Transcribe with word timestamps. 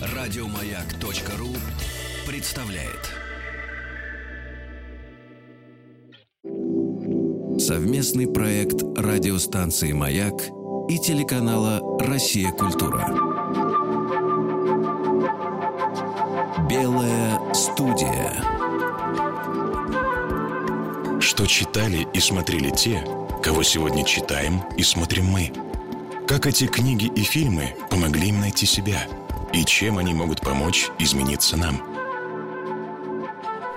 Радиомаяк.ру 0.00 1.48
представляет. 2.26 3.12
Совместный 7.60 8.26
проект 8.26 8.82
радиостанции 8.96 9.92
«Маяк» 9.92 10.34
и 10.88 10.98
телеканала 10.98 11.80
«Россия. 12.00 12.50
Культура». 12.52 13.08
Белая 16.68 17.54
студия. 17.54 18.32
Что 21.20 21.46
читали 21.46 22.06
и 22.14 22.20
смотрели 22.20 22.70
те, 22.70 23.02
кого 23.42 23.62
сегодня 23.62 24.04
читаем 24.04 24.62
и 24.76 24.82
смотрим 24.82 25.26
мы. 25.26 25.67
Как 26.28 26.46
эти 26.46 26.66
книги 26.66 27.06
и 27.06 27.22
фильмы 27.22 27.74
помогли 27.90 28.28
им 28.28 28.40
найти 28.40 28.66
себя– 28.66 29.02
и 29.52 29.64
чем 29.64 29.98
они 29.98 30.14
могут 30.14 30.40
помочь 30.40 30.90
измениться 30.98 31.56
нам. 31.56 31.82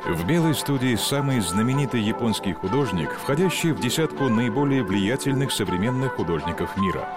В 0.05 0.25
«Белой 0.25 0.55
студии» 0.55 0.95
самый 0.95 1.39
знаменитый 1.39 2.01
японский 2.01 2.53
художник, 2.53 3.13
входящий 3.13 3.71
в 3.71 3.79
десятку 3.79 4.29
наиболее 4.29 4.83
влиятельных 4.83 5.51
современных 5.51 6.15
художников 6.15 6.75
мира. 6.75 7.07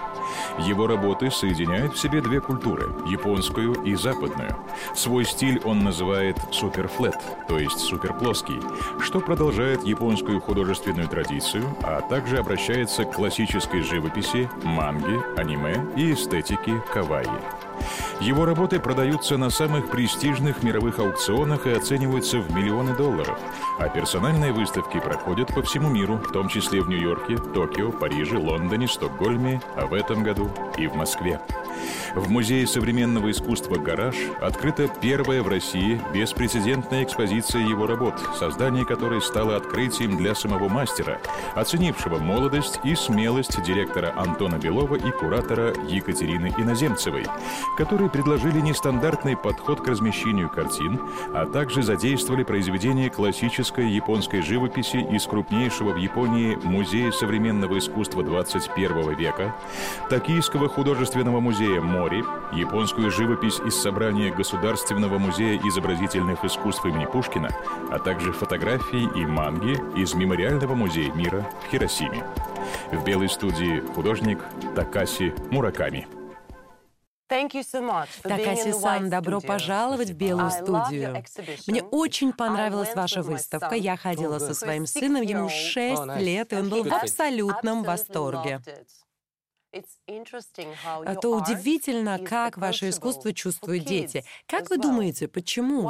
Его 0.59 0.87
работы 0.87 1.31
соединяют 1.31 1.95
в 1.95 1.99
себе 1.99 2.21
две 2.21 2.41
культуры– 2.41 2.93
японскую 3.05 3.73
и 3.83 3.95
западную. 3.95 4.55
Свой 4.93 5.25
стиль 5.25 5.59
он 5.63 5.79
называет 5.79 6.37
суперфлет, 6.51 7.17
то 7.47 7.59
есть 7.59 7.79
суперплоский, 7.79 8.61
что 9.01 9.19
продолжает 9.19 9.83
японскую 9.83 10.39
художественную 10.41 11.07
традицию, 11.07 11.63
а 11.83 12.01
также 12.01 12.37
обращается 12.37 13.05
к 13.05 13.13
классической 13.13 13.81
живописи, 13.81 14.49
манге, 14.63 15.21
аниме 15.37 15.85
и 15.95 16.13
эстетике 16.13 16.81
кавайи. 16.93 17.29
Его 18.19 18.45
работы 18.45 18.79
продаются 18.79 19.37
на 19.37 19.49
самых 19.49 19.89
престижных 19.91 20.63
мировых 20.63 20.99
аукционах 20.99 21.67
и 21.67 21.71
оцениваются 21.71 22.39
в 22.39 22.55
миллионы 22.55 22.95
долларов, 22.95 23.39
а 23.79 23.89
персональные 23.89 24.53
выставки 24.53 24.99
проходят 24.99 25.53
по 25.53 25.61
всему 25.61 25.89
миру, 25.89 26.17
в 26.17 26.31
том 26.31 26.47
числе 26.47 26.81
в 26.81 26.89
Нью-Йорке, 26.89 27.37
Токио, 27.37 27.91
Париже, 27.91 28.37
Лондоне, 28.37 28.87
Стокгольме, 28.87 29.61
а 29.75 29.85
в 29.85 29.93
этом 29.93 30.23
году 30.23 30.49
и 30.77 30.87
в 30.87 30.95
Москве. 30.95 31.39
В 32.15 32.29
Музее 32.29 32.65
современного 32.67 33.31
искусства 33.31 33.75
«Гараж» 33.75 34.15
открыта 34.41 34.87
первая 35.01 35.43
в 35.43 35.47
России 35.47 35.99
беспрецедентная 36.13 37.03
экспозиция 37.03 37.61
его 37.61 37.87
работ, 37.87 38.15
создание 38.39 38.85
которой 38.85 39.21
стало 39.21 39.57
открытием 39.57 40.15
для 40.15 40.35
самого 40.35 40.69
мастера, 40.69 41.19
оценившего 41.55 42.19
молодость 42.19 42.79
и 42.83 42.95
смелость 42.95 43.61
директора 43.63 44.13
Антона 44.15 44.55
Белова 44.55 44.95
и 44.95 45.11
куратора 45.11 45.73
Екатерины 45.89 46.53
Иноземцевой, 46.57 47.25
которые 47.77 48.09
предложили 48.09 48.61
нестандартный 48.61 49.35
подход 49.35 49.81
к 49.81 49.87
размещению 49.87 50.49
картин, 50.49 51.01
а 51.33 51.45
также 51.45 51.83
задействовали 51.83 52.43
произведения 52.43 53.09
классической 53.09 53.89
японской 53.89 54.41
живописи 54.41 54.97
из 54.97 55.25
крупнейшего 55.25 55.91
в 55.91 55.97
Японии 55.97 56.57
Музея 56.63 57.11
современного 57.11 57.77
искусства 57.77 58.23
21 58.23 59.15
века, 59.15 59.55
Токийского 60.09 60.69
художественного 60.69 61.39
музея 61.39 61.64
«Мори», 61.65 62.23
японскую 62.53 63.11
живопись 63.11 63.59
из 63.59 63.75
собрания 63.75 64.31
Государственного 64.31 65.17
музея 65.17 65.59
изобразительных 65.63 66.43
искусств 66.45 66.85
имени 66.85 67.05
Пушкина, 67.05 67.49
а 67.91 67.99
также 67.99 68.31
фотографии 68.31 69.09
и 69.15 69.25
манги 69.25 69.73
из 69.99 70.13
Мемориального 70.13 70.75
музея 70.75 71.11
мира 71.13 71.45
в 71.63 71.71
Хиросиме. 71.71 72.23
В 72.91 73.03
белой 73.03 73.29
студии 73.29 73.81
художник 73.93 74.39
Такаси 74.75 75.33
Мураками. 75.51 76.07
Такаси-сан, 77.27 79.09
добро 79.09 79.41
пожаловать 79.41 80.11
в 80.11 80.13
Белую 80.15 80.51
студию. 80.51 81.23
Мне 81.67 81.81
очень 81.81 82.33
понравилась 82.33 82.95
ваша 82.95 83.23
выставка. 83.23 83.75
Я 83.75 83.97
ходила 83.97 84.37
со 84.39 84.53
своим 84.53 84.85
сыном, 84.85 85.23
ему 85.23 85.49
6 85.49 86.19
лет, 86.19 86.53
и 86.53 86.55
он 86.55 86.69
был 86.69 86.83
в 86.83 86.93
абсолютном 86.93 87.83
восторге. 87.83 88.61
Это 91.05 91.29
удивительно, 91.29 92.19
как 92.19 92.57
ваше 92.57 92.89
искусство 92.89 93.33
чувствуют 93.33 93.85
дети. 93.85 94.23
Как 94.47 94.69
вы 94.69 94.77
думаете, 94.77 95.27
почему? 95.27 95.89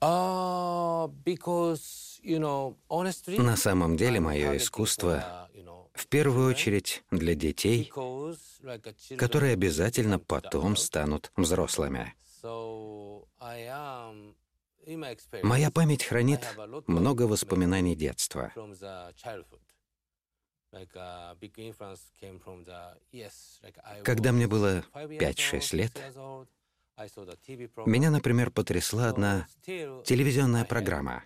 Uh, 0.00 1.08
На 3.38 3.56
самом 3.56 3.96
деле 3.96 4.20
мое 4.20 4.56
искусство 4.56 5.48
в 5.94 6.06
первую 6.08 6.50
очередь 6.50 7.04
для 7.10 7.34
детей, 7.34 7.92
которые 9.16 9.52
обязательно 9.52 10.18
потом 10.18 10.76
станут 10.76 11.30
взрослыми. 11.36 12.14
Моя 15.42 15.70
память 15.70 16.04
хранит 16.04 16.40
много 16.88 17.22
воспоминаний 17.22 17.94
детства. 17.94 18.52
Когда 24.04 24.32
мне 24.32 24.46
было 24.46 24.84
5-6 24.94 25.76
лет, 25.76 25.92
меня, 27.86 28.10
например, 28.10 28.50
потрясла 28.50 29.08
одна 29.08 29.46
телевизионная 29.64 30.64
программа, 30.64 31.24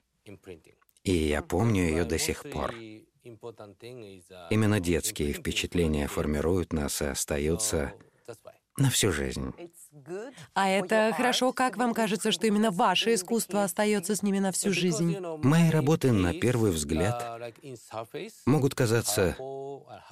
и 1.03 1.13
я 1.13 1.43
помню 1.43 1.85
ее 1.85 2.05
до 2.05 2.19
сих 2.19 2.43
пор. 2.43 2.75
Именно 4.51 4.81
детские 4.81 5.33
впечатления 5.33 6.07
формируют 6.07 6.73
нас 6.73 7.03
и 7.03 7.07
остаются 7.07 7.95
на 8.77 8.91
всю 8.91 9.13
жизнь. 9.13 9.53
А 10.55 10.69
это 10.69 11.13
хорошо, 11.17 11.53
как 11.53 11.77
вам 11.77 11.95
кажется, 11.95 12.33
что 12.33 12.47
именно 12.47 12.71
ваше 12.71 13.15
искусство 13.15 13.65
остается 13.65 14.15
с 14.15 14.23
ними 14.23 14.39
на 14.39 14.53
всю 14.53 14.73
жизнь? 14.73 15.17
Мои 15.43 15.71
работы, 15.71 16.13
на 16.13 16.35
первый 16.35 16.71
взгляд, 16.71 17.41
могут 18.45 18.75
казаться 18.75 19.37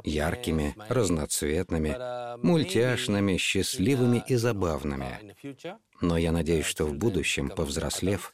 яркими, 0.02 0.74
разноцветными, 0.88 1.96
мультяшными, 2.44 3.36
счастливыми 3.36 4.24
и 4.26 4.36
забавными. 4.36 5.36
Но 6.00 6.16
я 6.16 6.32
надеюсь, 6.32 6.66
что 6.66 6.86
в 6.86 6.94
будущем, 6.94 7.50
повзрослев, 7.50 8.32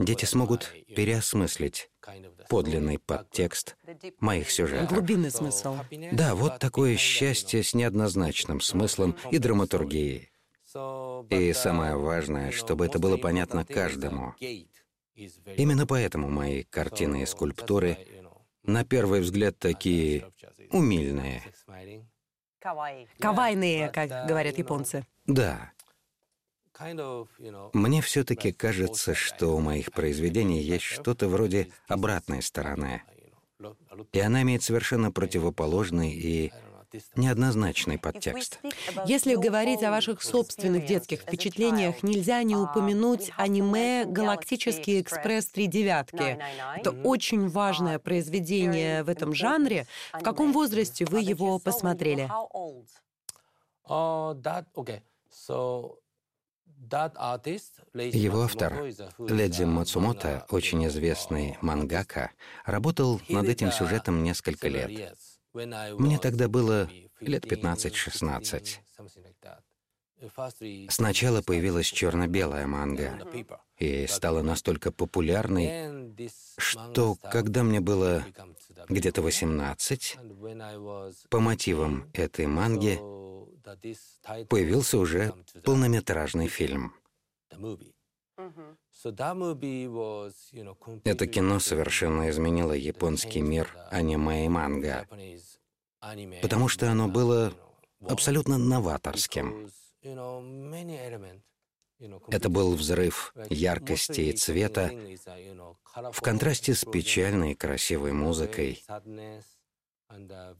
дети 0.00 0.24
смогут 0.24 0.72
переосмыслить 0.94 1.90
подлинный 2.48 2.98
подтекст 2.98 3.76
моих 4.20 4.50
сюжетов. 4.50 4.90
Глубинный 4.90 5.30
смысл. 5.30 5.76
Да, 6.12 6.34
вот 6.34 6.58
такое 6.58 6.96
счастье 6.96 7.62
с 7.62 7.74
неоднозначным 7.74 8.60
смыслом 8.60 9.16
и 9.30 9.38
драматургией. 9.38 10.30
И 11.30 11.52
самое 11.52 11.96
важное, 11.96 12.50
чтобы 12.52 12.86
это 12.86 12.98
было 12.98 13.16
понятно 13.16 13.64
каждому. 13.64 14.34
Именно 15.56 15.86
поэтому 15.86 16.28
мои 16.28 16.62
картины 16.62 17.22
и 17.22 17.26
скульптуры 17.26 17.98
на 18.62 18.84
первый 18.84 19.20
взгляд 19.20 19.58
такие 19.58 20.30
умильные. 20.70 21.42
Кавайные, 23.18 23.88
как 23.88 24.26
говорят 24.26 24.58
японцы. 24.58 25.06
Да. 25.26 25.72
Мне 27.72 28.02
все-таки 28.02 28.52
кажется, 28.52 29.14
что 29.14 29.48
у 29.48 29.60
моих 29.60 29.92
произведений 29.92 30.60
есть 30.60 30.84
что-то 30.84 31.28
вроде 31.28 31.68
обратной 31.88 32.42
стороны. 32.42 33.02
И 34.12 34.20
она 34.20 34.42
имеет 34.42 34.62
совершенно 34.62 35.10
противоположный 35.10 36.12
и 36.12 36.52
неоднозначный 37.16 37.98
подтекст. 37.98 38.60
Если 39.04 39.34
говорить 39.34 39.82
о 39.82 39.90
ваших 39.90 40.22
собственных 40.22 40.86
детских 40.86 41.20
впечатлениях, 41.20 42.02
нельзя 42.02 42.42
не 42.42 42.56
упомянуть 42.56 43.30
аниме 43.36 44.04
«Галактический 44.06 45.00
экспресс 45.00 45.46
Три 45.46 45.66
девятки». 45.66 46.38
Это 46.76 46.90
очень 47.04 47.48
важное 47.48 47.98
произведение 47.98 49.02
в 49.02 49.08
этом 49.08 49.34
жанре. 49.34 49.86
В 50.12 50.22
каком 50.22 50.52
возрасте 50.52 51.04
вы 51.04 51.20
его 51.20 51.58
посмотрели? 51.58 52.30
Его 57.94 58.42
автор, 58.42 58.84
Ледзи 59.18 59.64
Мацумото, 59.64 60.46
очень 60.50 60.86
известный 60.86 61.56
мангака, 61.60 62.30
работал 62.64 63.20
над 63.28 63.48
этим 63.48 63.70
сюжетом 63.72 64.22
несколько 64.22 64.68
лет. 64.68 65.16
Мне 65.54 66.18
тогда 66.18 66.48
было 66.48 66.88
лет 67.20 67.44
15-16. 67.44 68.78
Сначала 70.88 71.42
появилась 71.42 71.86
черно-белая 71.86 72.66
манга 72.66 73.20
и 73.78 74.06
стала 74.08 74.42
настолько 74.42 74.90
популярной, 74.90 76.16
что 76.58 77.14
когда 77.14 77.62
мне 77.62 77.80
было 77.80 78.24
где-то 78.88 79.22
18, 79.22 80.18
по 81.28 81.40
мотивам 81.40 82.10
этой 82.12 82.46
манги 82.46 82.98
появился 84.48 84.98
уже 84.98 85.34
полнометражный 85.64 86.48
фильм. 86.48 86.94
Это 91.04 91.26
кино 91.26 91.58
совершенно 91.58 92.30
изменило 92.30 92.72
японский 92.72 93.40
мир 93.40 93.76
аниме 93.90 94.46
и 94.46 94.48
манга. 94.48 95.06
потому 96.42 96.68
что 96.68 96.90
оно 96.90 97.08
было 97.08 97.52
абсолютно 98.00 98.58
новаторским. 98.58 99.68
Это 102.28 102.48
был 102.48 102.76
взрыв 102.76 103.34
яркости 103.50 104.20
и 104.20 104.32
цвета 104.32 104.92
в 106.12 106.20
контрасте 106.20 106.74
с 106.74 106.84
печальной 106.84 107.56
красивой 107.56 108.12
музыкой 108.12 108.84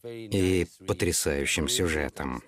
и 0.04 0.66
потрясающим 0.86 1.68
сюжетом. 1.68 2.42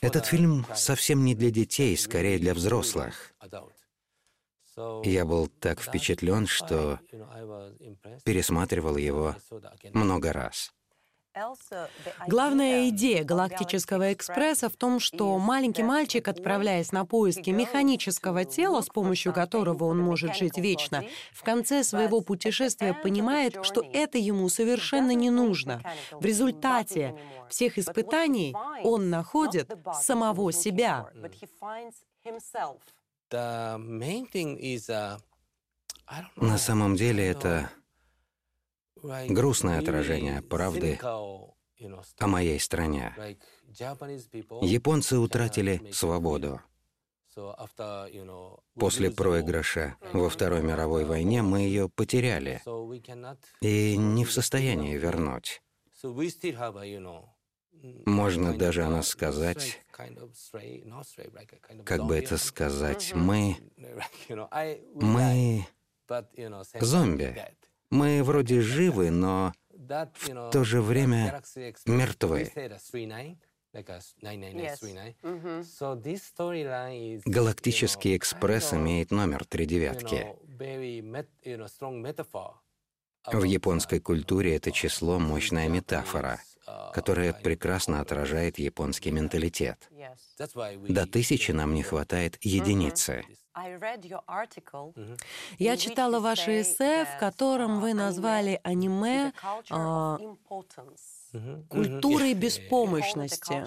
Этот 0.00 0.26
фильм 0.26 0.66
совсем 0.74 1.24
не 1.24 1.34
для 1.34 1.50
детей, 1.50 1.96
скорее 1.96 2.38
для 2.38 2.54
взрослых. 2.54 3.34
Я 5.04 5.24
был 5.24 5.46
так 5.46 5.80
впечатлен, 5.80 6.46
что 6.46 6.98
пересматривал 8.24 8.96
его 8.96 9.36
много 9.92 10.32
раз. 10.32 10.73
Главная 12.28 12.88
идея 12.90 13.24
«Галактического 13.24 14.12
экспресса» 14.12 14.68
в 14.68 14.76
том, 14.76 15.00
что 15.00 15.36
маленький 15.38 15.82
мальчик, 15.82 16.28
отправляясь 16.28 16.92
на 16.92 17.04
поиски 17.04 17.50
механического 17.50 18.44
тела, 18.44 18.82
с 18.82 18.88
помощью 18.88 19.32
которого 19.32 19.84
он 19.84 19.98
может 19.98 20.36
жить 20.36 20.58
вечно, 20.58 21.04
в 21.32 21.42
конце 21.42 21.82
своего 21.82 22.20
путешествия 22.20 22.94
понимает, 22.94 23.64
что 23.64 23.82
это 23.92 24.18
ему 24.18 24.48
совершенно 24.48 25.12
не 25.12 25.30
нужно. 25.30 25.82
В 26.12 26.24
результате 26.24 27.16
всех 27.48 27.78
испытаний 27.78 28.54
он 28.84 29.10
находит 29.10 29.72
самого 29.92 30.52
себя. 30.52 31.10
На 36.36 36.58
самом 36.58 36.96
деле 36.96 37.26
это 37.26 37.70
грустное 39.28 39.78
отражение 39.78 40.42
правды 40.42 40.98
о 41.02 42.26
моей 42.26 42.58
стране. 42.60 43.14
Японцы 44.62 45.18
утратили 45.18 45.90
свободу. 45.92 46.60
После 48.74 49.10
проигрыша 49.10 49.96
во 50.12 50.28
Второй 50.30 50.62
мировой 50.62 51.04
войне 51.04 51.42
мы 51.42 51.60
ее 51.60 51.88
потеряли 51.88 52.62
и 53.60 53.96
не 53.96 54.24
в 54.24 54.32
состоянии 54.32 54.96
вернуть. 54.96 55.62
Можно 58.06 58.56
даже 58.56 58.84
о 58.84 58.88
нас 58.88 59.08
сказать, 59.08 59.84
как 61.84 62.04
бы 62.04 62.16
это 62.16 62.38
сказать, 62.38 63.12
мы... 63.14 63.56
Мы 64.94 65.66
зомби. 66.80 67.36
Мы 67.94 68.24
вроде 68.24 68.60
живы, 68.60 69.10
но 69.12 69.52
в 69.70 70.50
то 70.50 70.64
же 70.64 70.82
время 70.82 71.40
мертвы. 71.86 72.50
Галактический 77.24 78.16
экспресс 78.16 78.72
имеет 78.72 79.12
номер 79.12 79.44
три 79.44 79.66
девятки. 79.66 80.26
В 83.32 83.44
японской 83.44 84.00
культуре 84.00 84.56
это 84.56 84.72
число— 84.72 85.18
мощная 85.20 85.68
метафора, 85.68 86.40
которая 86.92 87.32
прекрасно 87.32 88.00
отражает 88.00 88.58
японский 88.58 89.12
менталитет. 89.12 89.88
До 90.88 91.06
тысячи 91.06 91.52
нам 91.52 91.74
не 91.74 91.84
хватает 91.84 92.38
единицы. 92.40 93.24
Я 95.58 95.76
читала 95.76 96.20
ваше 96.20 96.60
эссе, 96.62 97.04
в 97.04 97.18
котором 97.20 97.80
вы 97.80 97.94
назвали 97.94 98.60
аниме 98.64 99.32
а, 99.70 100.18
культурой 101.68 102.34
беспомощности. 102.34 103.64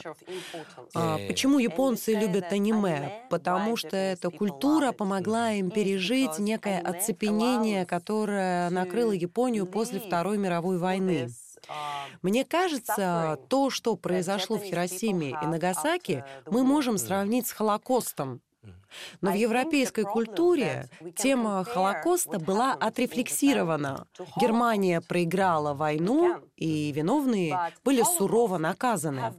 А, 0.93 1.17
почему 1.27 1.59
японцы 1.59 2.13
любят 2.13 2.51
аниме? 2.51 3.25
Потому 3.29 3.77
что 3.77 3.95
эта 3.95 4.29
культура 4.29 4.91
помогла 4.91 5.51
им 5.51 5.71
пережить 5.71 6.39
некое 6.39 6.79
оцепенение, 6.79 7.85
которое 7.85 8.69
накрыло 8.69 9.11
Японию 9.11 9.67
после 9.67 9.99
Второй 9.99 10.37
мировой 10.37 10.77
войны. 10.77 11.29
Мне 12.21 12.45
кажется, 12.45 13.39
то, 13.49 13.69
что 13.69 13.95
произошло 13.95 14.57
в 14.57 14.63
Хиросиме 14.63 15.37
и 15.41 15.45
Нагасаки, 15.45 16.23
мы 16.49 16.63
можем 16.63 16.97
сравнить 16.97 17.47
с 17.47 17.51
Холокостом. 17.51 18.41
Но 19.21 19.31
в 19.31 19.35
европейской 19.35 20.03
культуре 20.03 20.89
тема 21.15 21.63
Холокоста 21.63 22.39
была 22.39 22.73
отрефлексирована. 22.73 24.07
Германия 24.39 25.01
проиграла 25.01 25.73
войну, 25.73 26.41
и 26.55 26.91
виновные 26.91 27.73
были 27.83 28.03
сурово 28.03 28.57
наказаны. 28.57 29.33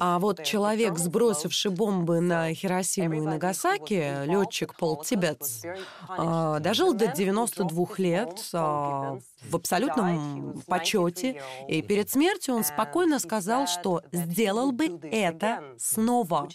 А 0.00 0.18
вот 0.18 0.44
человек, 0.44 0.98
сбросивший 0.98 1.70
бомбы 1.70 2.20
на 2.20 2.52
Хиросиму 2.54 3.14
и 3.14 3.20
Нагасаки, 3.20 4.24
летчик 4.26 4.74
Пол 4.74 5.02
Тибетс, 5.02 5.62
а, 6.08 6.58
дожил 6.60 6.94
до 6.94 7.08
92 7.08 7.86
лет 7.98 8.48
а, 8.54 9.18
в 9.50 9.56
абсолютном 9.56 10.62
почете, 10.66 11.42
и 11.68 11.82
перед 11.82 12.08
смертью 12.08 12.54
он 12.54 12.64
спокойно 12.64 13.18
сказал, 13.18 13.66
что 13.66 14.02
сделал 14.10 14.72
бы 14.72 14.98
это 15.02 15.62
снова. 15.76 16.48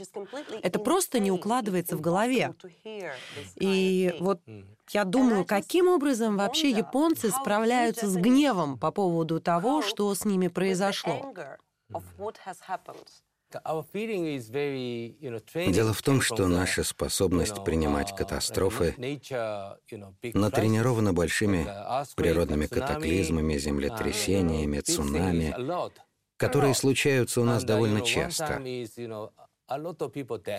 Это 0.64 0.80
просто 0.80 1.20
не 1.20 1.32
укладывается 1.32 1.96
в 1.96 2.02
голове. 2.02 2.56
И 3.56 4.16
вот 4.20 4.42
я 4.90 5.06
думаю, 5.06 5.46
каким 5.46 5.88
образом 5.88 6.38
вообще 6.38 6.72
японцы 6.72 7.30
справляются 7.30 8.08
с 8.08 8.16
гневом 8.16 8.78
по 8.78 8.92
поводу 8.92 9.40
того, 9.40 9.82
что 9.82 10.14
с 10.14 10.26
ними 10.26 10.48
произошло. 10.48 11.34
Дело 15.68 15.94
в 15.94 16.02
том, 16.02 16.22
что 16.22 16.48
наша 16.48 16.84
способность 16.84 17.64
принимать 17.64 18.12
uh, 18.12 18.18
катастрофы 18.18 18.96
натренирована 20.34 21.14
большими 21.14 21.68
природными 22.16 22.66
катаклизмами, 22.66 23.58
землетрясениями, 23.58 24.78
uh, 24.78 24.82
цунами, 24.82 25.56
которые 26.38 26.74
случаются 26.74 27.42
у 27.42 27.44
нас 27.44 27.64
довольно 27.64 28.02
часто. 28.02 28.60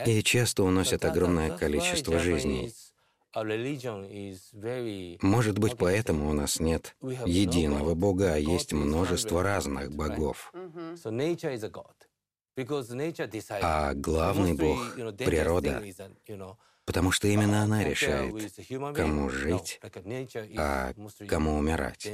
и 0.06 0.22
часто 0.22 0.62
уносят 0.62 1.04
огромное 1.04 1.56
количество 1.56 2.18
жизней. 2.20 2.72
Может 5.22 5.58
быть, 5.58 5.76
поэтому 5.76 6.30
у 6.30 6.32
нас 6.32 6.60
нет 6.60 6.96
единого 7.00 7.94
Бога, 7.94 8.34
а 8.34 8.36
есть 8.36 8.72
множество 8.72 9.42
разных 9.42 9.92
богов. 9.94 10.52
А 13.60 13.94
главный 13.94 14.54
Бог— 14.54 14.94
природа, 15.18 15.82
потому 16.84 17.10
что 17.10 17.26
именно 17.26 17.62
она 17.62 17.82
решает, 17.82 18.52
кому 18.94 19.28
жить, 19.28 19.80
а 20.56 20.92
кому 21.26 21.56
умирать. 21.56 22.06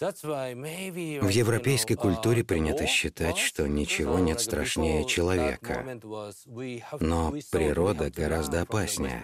В 0.00 1.28
европейской 1.28 1.94
культуре 1.94 2.42
принято 2.42 2.84
считать, 2.86 3.38
что 3.38 3.68
ничего 3.68 4.18
нет 4.18 4.40
страшнее 4.40 5.04
человека, 5.04 6.00
но 6.98 7.32
природа 7.52 8.10
гораздо 8.10 8.62
опаснее. 8.62 9.22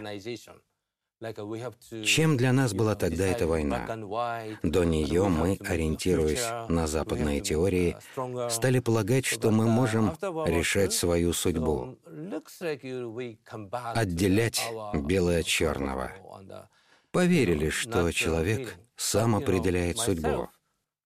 Чем 2.04 2.36
для 2.36 2.52
нас 2.52 2.72
была 2.72 2.94
тогда 2.94 3.26
эта 3.26 3.46
война? 3.46 3.84
До 4.62 4.84
нее 4.84 5.28
мы, 5.28 5.58
ориентируясь 5.60 6.46
на 6.70 6.86
западные 6.86 7.40
теории, 7.40 7.96
стали 8.48 8.78
полагать, 8.78 9.26
что 9.26 9.50
мы 9.50 9.66
можем 9.66 10.16
решать 10.46 10.92
свою 10.92 11.32
судьбу, 11.32 11.98
отделять 13.94 14.62
белое 14.94 15.40
от 15.40 15.46
черного. 15.46 16.12
Поверили, 17.10 17.70
что 17.70 18.12
человек 18.12 18.76
сам 18.96 19.34
определяет 19.34 19.98
судьбу. 19.98 20.48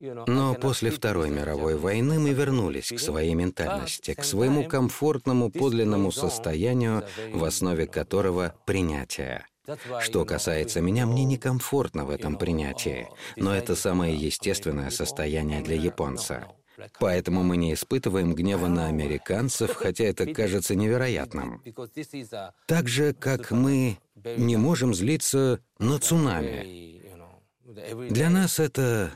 Но 0.00 0.54
после 0.54 0.90
Второй 0.90 1.30
мировой 1.30 1.76
войны 1.76 2.18
мы 2.18 2.30
вернулись 2.30 2.92
к 2.92 2.98
своей 2.98 3.34
ментальности, 3.34 4.14
к 4.14 4.24
своему 4.24 4.64
комфортному 4.64 5.50
подлинному 5.50 6.12
состоянию, 6.12 7.04
в 7.32 7.44
основе 7.44 7.86
которого 7.86 8.54
принятие. 8.66 9.46
Что 10.00 10.24
касается 10.24 10.80
меня, 10.80 11.06
мне 11.06 11.24
некомфортно 11.24 12.04
в 12.04 12.10
этом 12.10 12.36
принятии, 12.36 13.08
но 13.36 13.54
это 13.54 13.74
самое 13.74 14.14
естественное 14.14 14.90
состояние 14.90 15.62
для 15.62 15.76
японца. 15.76 16.46
Поэтому 16.98 17.42
мы 17.42 17.56
не 17.56 17.72
испытываем 17.72 18.34
гнева 18.34 18.66
на 18.66 18.88
американцев, 18.88 19.74
хотя 19.76 20.04
это 20.04 20.26
кажется 20.26 20.74
невероятным. 20.74 21.62
Так 22.66 22.88
же, 22.88 23.14
как 23.14 23.50
мы 23.52 23.98
не 24.36 24.56
можем 24.56 24.92
злиться 24.92 25.60
на 25.78 25.98
цунами. 25.98 27.00
Для 28.10 28.28
нас 28.30 28.58
это 28.58 29.12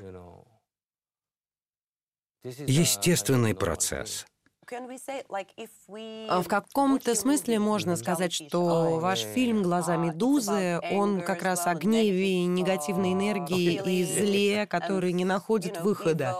естественный 2.44 3.54
процесс. 3.54 4.26
А 4.70 6.42
В 6.42 6.46
каком-то 6.46 7.14
смысле 7.14 7.58
можно 7.58 7.96
сказать, 7.96 8.32
что 8.34 8.98
ваш 9.00 9.20
фильм 9.22 9.62
«Глаза 9.62 9.96
Медузы», 9.96 10.80
он 10.92 11.22
как 11.22 11.42
раз 11.42 11.66
о 11.66 11.74
гневе, 11.74 12.44
негативной 12.44 13.14
энергии 13.14 13.80
и 13.82 14.04
зле, 14.04 14.66
которые 14.66 15.14
не 15.14 15.24
находят 15.24 15.80
выхода. 15.80 16.36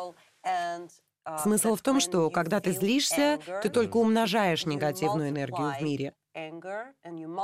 Смысл 1.43 1.75
в 1.75 1.83
том, 1.83 2.01
что 2.01 2.31
когда 2.31 2.61
ты 2.61 2.73
злишься, 2.73 3.39
ты 3.63 3.69
только 3.71 3.97
умножаешь 3.97 4.67
негативную 4.67 5.31
энергию 5.31 5.73
в 5.79 5.83
мире. 5.83 6.15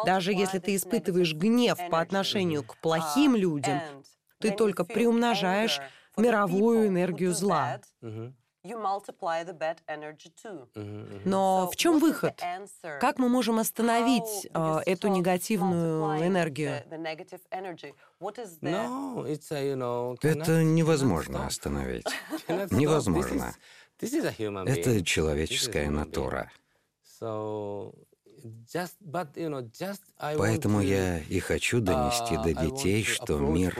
Даже 0.05 0.33
если 0.33 0.59
ты 0.59 0.77
испытываешь 0.77 1.35
гнев 1.35 1.79
по 1.91 2.01
отношению 2.01 2.63
к 2.63 2.77
плохим 2.79 3.35
людям, 3.37 3.81
ты 4.39 4.51
только 4.51 4.85
приумножаешь 4.85 5.81
мировую 6.17 6.89
энергию 6.89 7.33
зла. 7.33 7.81
Но 11.25 11.71
в 11.71 11.77
чем 11.77 11.99
выход? 11.99 12.41
Как 12.99 13.19
мы 13.19 13.29
можем 13.29 13.59
остановить 13.59 14.49
э, 14.53 14.79
эту 14.87 15.09
негативную 15.09 16.27
энергию? 16.27 16.83
Это 20.23 20.63
невозможно 20.65 21.47
остановить. 21.47 22.07
Невозможно. 22.71 23.55
Это 24.01 25.05
человеческая 25.05 25.91
натура. 25.91 26.51
Поэтому 30.37 30.81
я 30.83 31.19
и 31.19 31.39
хочу 31.39 31.81
донести 31.81 32.37
до 32.37 32.53
детей, 32.53 33.03
что 33.03 33.39
мир 33.39 33.75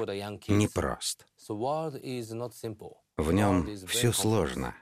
непрост. 0.49 1.27
В 3.17 3.33
нем 3.33 3.77
все 3.87 4.13
сложно. 4.13 4.75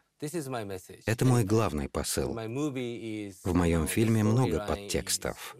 Это 1.06 1.24
мой 1.24 1.42
главный 1.44 1.88
посыл. 1.88 2.32
В 2.32 3.54
моем 3.54 3.88
фильме 3.88 4.22
много 4.22 4.64
подтекстов. 4.64 5.56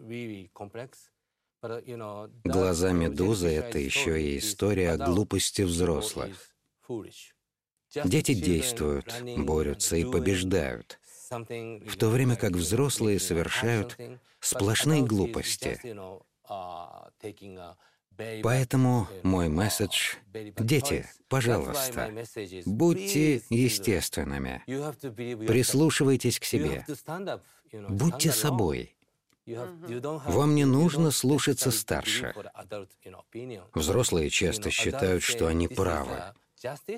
Глаза 2.45 2.93
медузы— 2.93 3.49
это 3.49 3.79
еще 3.79 4.23
и 4.23 4.39
история 4.39 4.93
о 4.93 4.99
глупости 4.99 5.63
взрослых. 5.63 6.37
Дети 8.05 8.35
действуют, 8.35 9.23
борются 9.37 9.97
и 9.97 10.05
побеждают, 10.05 10.99
в 11.33 11.97
то 11.97 12.09
время 12.09 12.37
как 12.37 12.53
взрослые 12.53 13.19
совершают 13.19 13.99
сплошные 14.41 15.03
глупости. 15.03 15.81
Поэтому 18.43 19.09
мой 19.23 19.49
месседж— 19.49 20.17
дети, 20.59 21.09
пожалуйста, 21.29 22.13
будьте 22.67 23.43
естественными, 23.49 24.63
прислушивайтесь 25.47 26.39
к 26.39 26.45
себе, 26.45 26.85
будьте 27.89 28.31
собой. 28.33 28.95
Вам 29.47 30.55
не 30.55 30.65
нужно 30.65 31.11
слушаться 31.11 31.71
старше. 31.71 32.35
Взрослые 33.75 34.31
часто 34.31 34.71
считают, 34.71 35.23
что 35.23 35.47
они 35.47 35.69
правы. 35.69 36.35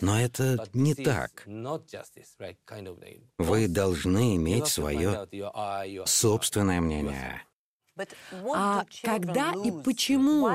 Но 0.01 0.21
это 0.21 0.69
не 0.73 0.95
так. 0.95 1.45
Вы 3.39 3.69
должны 3.69 4.37
иметь 4.37 4.67
свое 4.67 5.29
собственное 6.07 6.81
мнение. 6.81 7.43
А 8.55 8.85
когда 9.03 9.53
и 9.53 9.71
почему 9.71 10.49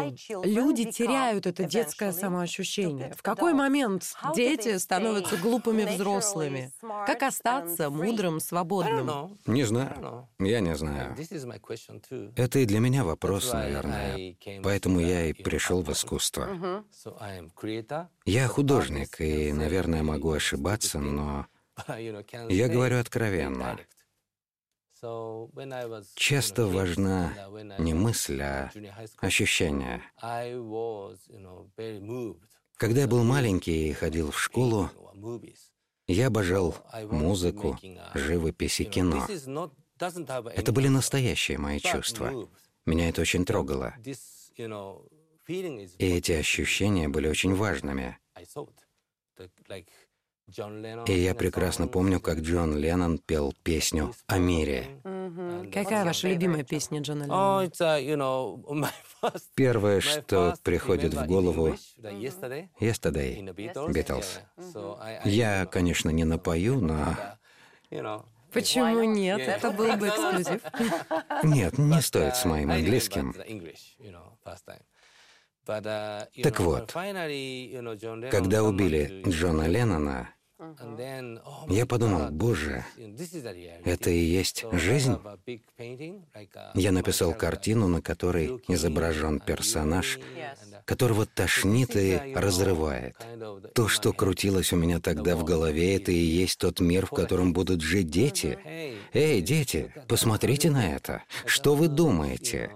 люди 0.43 0.91
теряют 0.91 1.47
это 1.47 1.63
детское 1.63 2.11
самоощущение? 2.11 3.13
В 3.15 3.21
какой 3.21 3.53
момент 3.53 4.13
дети 4.35 4.77
становятся 4.77 5.37
глупыми 5.37 5.85
взрослыми? 5.85 6.71
Как 7.05 7.23
остаться 7.23 7.89
мудрым, 7.89 8.39
свободным? 8.39 9.37
Не 9.45 9.63
знаю. 9.63 10.27
Я 10.39 10.59
не 10.59 10.75
знаю. 10.75 11.15
Это 12.35 12.59
и 12.59 12.65
для 12.65 12.79
меня 12.79 13.03
вопрос, 13.03 13.53
наверное. 13.53 14.35
Поэтому 14.63 14.99
я 14.99 15.25
и 15.27 15.33
пришел 15.33 15.81
в 15.81 15.91
искусство. 15.91 16.83
Я 18.25 18.47
художник, 18.47 19.21
и, 19.21 19.53
наверное, 19.53 20.03
могу 20.03 20.31
ошибаться, 20.31 20.99
но 20.99 21.47
я 22.49 22.67
говорю 22.67 22.99
откровенно. 22.99 23.79
Часто 26.15 26.67
важна 26.67 27.33
не 27.77 27.93
мысль, 27.93 28.41
а 28.41 28.71
ощущение. 29.17 30.03
Когда 32.75 33.01
я 33.01 33.07
был 33.07 33.23
маленький 33.23 33.89
и 33.89 33.93
ходил 33.93 34.31
в 34.31 34.39
школу, 34.39 34.89
я 36.07 36.27
обожал 36.27 36.75
музыку, 37.09 37.77
живопись 38.13 38.79
и 38.79 38.85
кино. 38.85 39.27
Это 40.55 40.71
были 40.71 40.87
настоящие 40.87 41.57
мои 41.57 41.79
чувства. 41.79 42.49
Меня 42.85 43.09
это 43.09 43.21
очень 43.21 43.45
трогало. 43.45 43.93
И 45.47 46.05
эти 46.05 46.31
ощущения 46.31 47.07
были 47.07 47.27
очень 47.27 47.53
важными. 47.55 48.17
И 51.07 51.13
я 51.13 51.35
прекрасно 51.35 51.87
помню, 51.87 52.19
как 52.19 52.39
Джон 52.39 52.77
Леннон 52.77 53.17
пел 53.19 53.53
песню 53.63 54.13
о 54.27 54.37
мире. 54.37 55.01
Какая 55.71 56.05
ваша 56.05 56.27
любимая 56.27 56.63
песня 56.63 57.01
Джона 57.01 57.23
Леннона? 57.23 58.91
Первое, 59.55 60.01
что 60.01 60.55
приходит 60.63 61.13
в 61.13 61.25
голову— 61.25 61.67
«Yesterday» 62.79 63.39
Beatles. 63.91 64.39
Я, 65.25 65.65
конечно, 65.65 66.09
не 66.09 66.23
напою, 66.23 66.79
но... 66.81 67.15
Почему 68.51 69.03
нет? 69.03 69.39
Это 69.41 69.71
был 69.71 69.95
бы 69.97 70.07
эксклюзив. 70.09 70.61
Нет, 71.43 71.77
не 71.77 72.01
стоит 72.01 72.35
с 72.35 72.45
моим 72.45 72.71
английским. 72.71 73.35
Так 75.65 76.59
вот, 76.59 76.91
когда 78.31 78.63
убили 78.63 79.23
Джона 79.27 79.67
Леннона, 79.67 80.33
я 81.69 81.85
подумал, 81.85 82.31
боже, 82.31 82.85
это 83.85 84.09
и 84.09 84.19
есть 84.19 84.65
жизнь. 84.73 85.17
Я 86.73 86.91
написал 86.91 87.33
картину, 87.33 87.87
на 87.87 88.01
которой 88.01 88.61
изображен 88.67 89.39
персонаж, 89.39 90.19
которого 90.85 91.25
тошнит 91.25 91.95
и 91.95 92.33
разрывает. 92.35 93.15
То, 93.73 93.87
что 93.87 94.11
крутилось 94.11 94.73
у 94.73 94.75
меня 94.75 94.99
тогда 94.99 95.37
в 95.37 95.45
голове, 95.45 95.95
это 95.95 96.11
и 96.11 96.17
есть 96.17 96.59
тот 96.59 96.81
мир, 96.81 97.05
в 97.05 97.11
котором 97.11 97.53
будут 97.53 97.81
жить 97.81 98.09
дети. 98.09 98.59
Эй, 99.13 99.41
дети, 99.41 99.93
посмотрите 100.07 100.71
на 100.71 100.93
это. 100.93 101.23
Что 101.45 101.75
вы 101.75 101.87
думаете? 101.87 102.71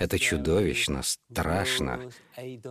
Это 0.00 0.18
чудовищно, 0.18 1.02
страшно. 1.02 2.00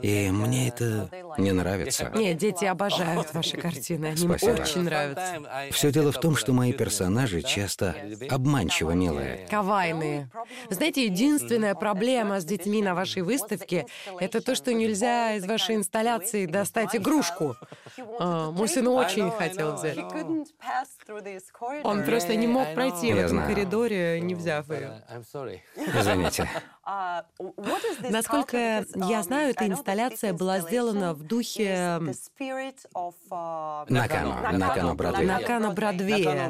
И 0.01 0.31
мне 0.31 0.69
это 0.69 1.11
не 1.37 1.51
нравится. 1.51 2.11
Нет, 2.15 2.37
дети 2.37 2.65
обожают 2.65 3.31
ваши 3.35 3.55
картины. 3.55 4.07
Они 4.07 4.17
Спасибо. 4.17 4.53
им 4.53 4.61
очень 4.61 4.81
нравятся. 4.81 5.69
Все 5.71 5.91
дело 5.91 6.11
в 6.11 6.19
том, 6.19 6.35
что 6.35 6.53
мои 6.53 6.73
персонажи 6.73 7.43
часто 7.43 7.95
обманчиво 8.31 8.91
милые. 8.91 9.47
Кавайные. 9.47 10.31
Знаете, 10.71 11.05
единственная 11.05 11.75
проблема 11.75 12.41
с 12.41 12.45
детьми 12.45 12.81
на 12.81 12.95
вашей 12.95 13.21
выставке— 13.21 13.85
это 14.19 14.41
то, 14.41 14.55
что 14.55 14.73
нельзя 14.73 15.35
из 15.35 15.45
вашей 15.45 15.75
инсталляции 15.75 16.47
достать 16.47 16.95
игрушку. 16.95 17.55
А, 18.19 18.49
мой 18.49 18.67
сын 18.67 18.87
очень 18.87 19.29
хотел 19.29 19.75
взять. 19.75 19.99
Он 21.83 22.03
просто 22.03 22.35
не 22.35 22.47
мог 22.47 22.73
пройти 22.73 23.13
в 23.13 23.17
этом 23.17 23.29
знаю. 23.29 23.53
коридоре, 23.53 24.19
не 24.19 24.33
взяв 24.33 24.67
ее. 24.71 25.03
Извините. 25.75 26.49
Насколько 28.09 28.85
я 28.95 29.23
знаю, 29.23 29.51
эта 29.51 29.67
инсталляция 29.67 30.33
была 30.33 30.59
сделана 30.59 31.13
в 31.13 31.23
духе 31.23 31.99
Накано, 33.89 34.51
Накано 34.51 34.95
Бродвей. 34.95 35.27
Накано 35.27 35.71
Бродвея. 35.71 36.49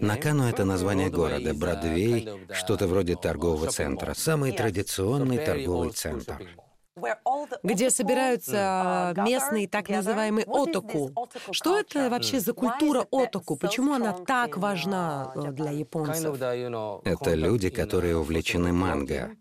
Накану— 0.00 0.44
это 0.48 0.64
название 0.64 1.10
города, 1.10 1.54
Бродвей— 1.54 2.28
что-то 2.52 2.86
вроде 2.86 3.16
торгового 3.16 3.70
центра. 3.70 4.14
Самый 4.14 4.52
традиционный 4.52 5.38
торговый 5.38 5.90
центр. 5.90 6.40
Где 7.62 7.90
собираются 7.90 9.14
местные 9.16 9.68
так 9.68 9.88
называемые 9.88 10.46
отоку. 10.46 11.12
Что 11.50 11.78
это 11.78 12.10
вообще 12.10 12.40
за 12.40 12.52
культура 12.52 13.06
отоку? 13.10 13.56
Почему 13.56 13.94
она 13.94 14.12
так 14.12 14.56
важна 14.56 15.32
э, 15.34 15.52
для 15.52 15.70
японцев? 15.70 16.36
Это 16.40 17.34
люди, 17.34 17.70
которые 17.70 18.16
увлечены 18.16 18.72
манго. 18.72 19.36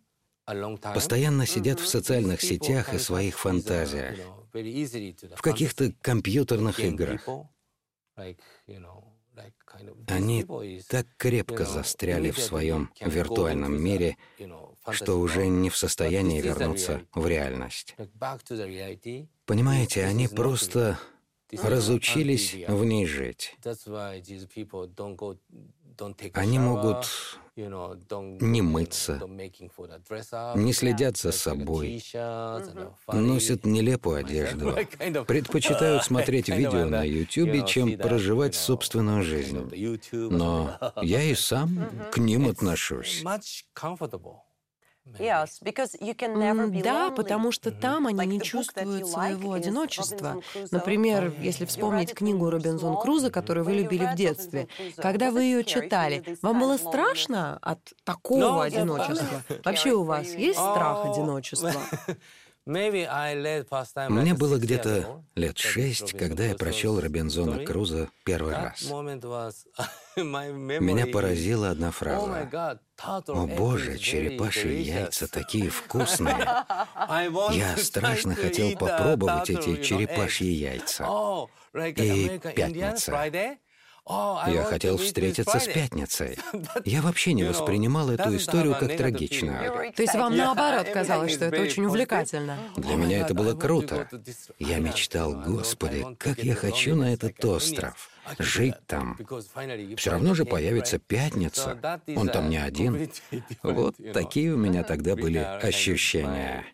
Постоянно 0.94 1.46
сидят 1.46 1.80
в 1.80 1.88
социальных 1.88 2.42
сетях 2.42 2.94
и 2.94 3.00
своих 3.00 3.40
фантазиях, 3.40 4.20
в 4.54 5.42
каких-то 5.42 5.92
компьютерных 6.02 6.80
играх. 6.80 7.28
Они 10.08 10.46
так 10.88 11.08
крепко 11.18 11.66
застряли 11.66 12.32
в 12.32 12.40
своем 12.40 12.92
виртуальном 13.02 13.82
мире, 13.82 14.18
что 14.92 15.20
уже 15.20 15.48
не 15.48 15.70
в 15.70 15.78
состоянии 15.78 16.42
вернуться 16.42 17.02
в 17.14 17.28
реальность. 17.28 17.96
Понимаете, 19.46 20.06
они 20.06 20.28
просто 20.28 21.00
разучились 21.52 22.56
в 22.68 22.84
ней 22.84 23.06
жить. 23.06 23.56
Они 26.34 26.60
могут 26.60 27.08
не 27.56 28.62
мыться, 28.62 29.22
не 30.56 30.74
следят 30.74 31.16
за 31.16 31.32
собой, 31.32 32.04
носят 33.08 33.66
нелепую 33.66 34.18
одежду, 34.26 34.76
предпочитают 35.26 36.04
смотреть 36.04 36.50
видео 36.50 36.86
на 36.86 37.04
YouTube, 37.04 37.66
чем 37.66 37.98
проживать 37.98 38.56
собственную 38.56 39.24
жизнь. 39.24 39.72
Но 40.12 40.78
я 41.02 41.24
и 41.24 41.34
сам 41.34 41.90
к 42.12 42.18
ним 42.18 42.50
отношусь. 42.50 43.24
Да, 46.84 47.12
потому 47.12 47.52
что 47.52 47.72
там 47.72 48.08
они 48.08 48.26
не 48.26 48.42
чувствуют 48.42 49.08
своего 49.08 49.54
одиночества. 49.54 50.42
Например, 50.72 51.34
если 51.40 51.66
вспомнить 51.66 52.14
книгу 52.14 52.50
Робинзон 52.50 52.98
Круза, 52.98 53.30
которую 53.30 53.66
вы 53.66 53.74
любили 53.74 54.06
в 54.06 54.16
детстве, 54.16 54.68
когда 54.98 55.32
вы 55.32 55.44
ее 55.44 55.64
читали, 55.64 56.38
вам 56.42 56.60
было 56.60 56.78
страшно 56.78 57.58
от 57.62 57.80
такого 58.04 58.64
одиночества? 58.64 59.44
Вообще 59.64 59.92
у 59.92 60.04
вас 60.04 60.28
есть 60.34 60.60
страх 60.60 61.06
одиночества? 61.06 61.72
Мне 62.66 64.34
было 64.34 64.58
где-то 64.58 65.24
лет 65.36 65.58
шесть, 65.60 66.18
когда 66.18 66.46
я 66.46 66.56
прочел 66.56 67.00
Робинзона 67.00 67.64
Круза 67.64 68.10
первый 68.24 68.56
раз. 68.56 68.82
Меня 70.16 71.06
поразила 71.06 71.70
одна 71.70 71.92
фраза. 71.92 72.50
«О 72.98 73.46
боже, 73.46 74.00
черепашьи 74.00 74.82
яйца 74.82 75.28
такие 75.28 75.70
вкусные!» 75.70 76.36
Я 77.54 77.78
страшно 77.78 78.34
хотел 78.34 78.72
попробовать 78.78 79.50
эти 79.50 79.84
черепашьи 79.84 80.48
яйца. 80.52 81.06
И 81.76 82.40
пятница. 82.56 83.12
Я 84.08 84.64
хотел 84.70 84.98
встретиться 84.98 85.60
с 85.60 85.66
пятницей. 85.66 86.38
Я 86.86 87.02
вообще 87.02 87.34
не 87.34 87.44
воспринимал 87.44 88.12
эту 88.12 88.36
историю 88.36 88.76
как 88.80 88.96
трагичную. 88.96 89.92
То 89.94 90.02
есть 90.02 90.14
вам 90.14 90.38
наоборот 90.38 90.88
казалось, 90.90 91.34
что 91.34 91.46
это 91.46 91.62
очень 91.62 91.86
увлекательно? 91.86 92.58
Для 92.78 92.96
меня 92.96 93.20
это 93.20 93.34
было 93.34 93.56
круто. 93.56 94.08
Я 94.60 94.80
мечтал, 94.80 95.34
Господи, 95.34 96.06
как 96.20 96.40
я 96.40 96.56
хочу 96.56 96.96
на 96.96 97.14
этот 97.14 97.44
остров. 97.46 98.10
Жить 98.40 98.76
там. 98.88 99.18
Все 99.98 100.12
равно 100.12 100.34
же 100.34 100.46
появится 100.46 101.00
пятница. 101.00 102.02
Он 102.16 102.28
там 102.30 102.50
не 102.50 102.58
один. 102.58 103.10
Вот 103.64 103.96
такие 104.14 104.54
у 104.54 104.58
меня 104.58 104.84
тогда 104.92 105.16
были 105.16 105.38
ощущения. 105.38 106.66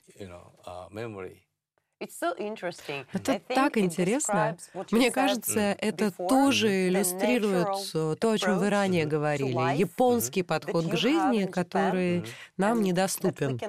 Это 3.14 3.40
так 3.48 3.78
интересно. 3.78 4.58
Мне 4.92 5.12
кажется, 5.12 5.60
это 5.80 6.12
тоже 6.12 6.88
иллюстрирует 6.88 7.68
то, 8.20 8.32
о 8.32 8.38
чем 8.38 8.58
вы 8.60 8.70
ранее 8.70 9.06
говорили. 9.06 9.78
Японский 9.78 10.44
подход 10.44 10.88
к 10.88 10.98
жизни, 10.98 11.46
который 11.46 12.26
нам 12.58 12.82
недоступен. 12.82 13.60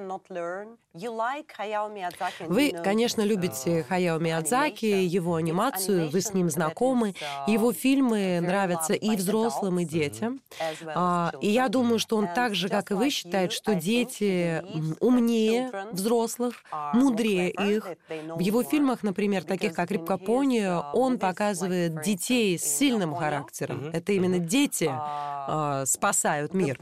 Вы, 2.47 2.71
конечно, 2.83 3.21
любите 3.23 3.79
uh, 3.79 3.83
Хаяо 3.83 4.19
Миядзаки, 4.19 4.85
его 4.85 5.35
анимацию, 5.35 6.11
вы 6.11 6.21
с 6.21 6.35
ним 6.35 6.51
знакомы. 6.51 7.15
Uh, 7.47 7.51
его 7.51 7.73
фильмы 7.73 8.39
нравятся 8.39 8.93
и 8.93 9.15
взрослым, 9.15 9.79
и 9.79 9.85
детям. 9.85 10.39
А, 10.85 11.31
и 11.41 11.49
я 11.49 11.67
думаю, 11.69 11.97
что 11.97 12.15
он 12.15 12.27
так 12.27 12.53
же, 12.53 12.69
как 12.69 12.91
и 12.91 12.93
вы, 12.93 13.09
считает, 13.09 13.53
что 13.53 13.73
дети 13.73 14.63
умнее 14.99 15.71
взрослых, 15.91 16.63
мудрее 16.93 17.49
их. 17.49 17.87
В 18.07 18.39
его 18.39 18.61
фильмах, 18.61 19.01
например, 19.01 19.45
таких 19.45 19.73
как 19.73 19.89
«Рыбка 19.89 20.19
пони», 20.19 20.61
uh, 20.61 20.91
он 20.93 21.17
показывает 21.17 22.03
детей 22.03 22.59
с 22.59 22.65
сильным 22.65 23.15
характером. 23.15 23.89
Это 23.93 24.11
именно 24.11 24.37
дети 24.37 24.91
а, 24.91 25.87
спасают 25.87 26.53
мир. 26.53 26.79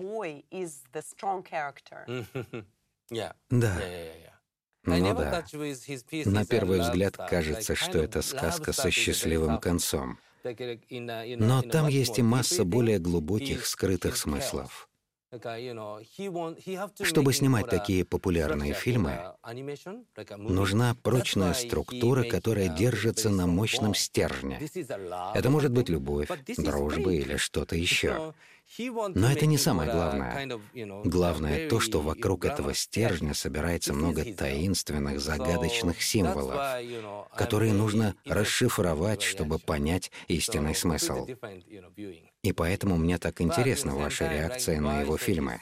Да. 3.50 3.82
Ну 4.84 5.16
да. 5.16 5.44
На 6.26 6.46
первый 6.46 6.80
взгляд 6.80 7.18
кажется, 7.18 7.76
что 7.76 8.00
это 8.00 8.22
сказка 8.22 8.74
со 8.74 8.90
счастливым 8.90 9.60
концом. 9.60 10.18
Но 10.44 11.62
там 11.62 11.88
есть 11.88 12.18
и 12.18 12.24
масса 12.24 12.66
более 12.66 12.98
глубоких 12.98 13.66
скрытых 13.66 14.18
смыслов. 14.18 14.90
Чтобы 17.04 17.34
снимать 17.34 17.70
такие 17.70 18.04
популярные 18.04 18.74
фильмы, 18.74 19.34
нужна 20.38 20.94
прочная 21.02 21.54
структура, 21.54 22.24
которая 22.24 22.68
держится 22.68 23.30
на 23.30 23.48
мощном 23.48 23.96
стержне. 23.96 24.60
Это 25.34 25.50
может 25.50 25.72
быть 25.72 25.88
любовь, 25.88 26.28
дружба 26.58 27.14
или 27.14 27.38
что-то 27.38 27.76
еще. 27.78 28.34
Но 29.16 29.32
это 29.32 29.46
не 29.46 29.58
самое 29.58 29.92
главное. 29.92 30.60
Главное 31.04 31.70
то, 31.70 31.80
что 31.80 32.02
вокруг 32.02 32.46
этого 32.46 32.74
стержня 32.74 33.34
собирается 33.34 33.94
много 33.94 34.26
таинственных, 34.34 35.20
загадочных 35.20 36.02
символов, 36.02 36.60
которые 37.36 37.74
нужно 37.74 38.16
расшифровать, 38.26 39.22
чтобы 39.22 39.60
понять 39.60 40.12
истинный 40.28 40.76
смысл. 40.76 41.28
И 42.44 42.52
поэтому 42.54 42.98
мне 42.98 43.18
так 43.18 43.42
интересна 43.42 43.96
ваша 43.96 44.28
реакция 44.28 44.80
на 44.80 45.02
его 45.02 45.18
фильмы. 45.18 45.62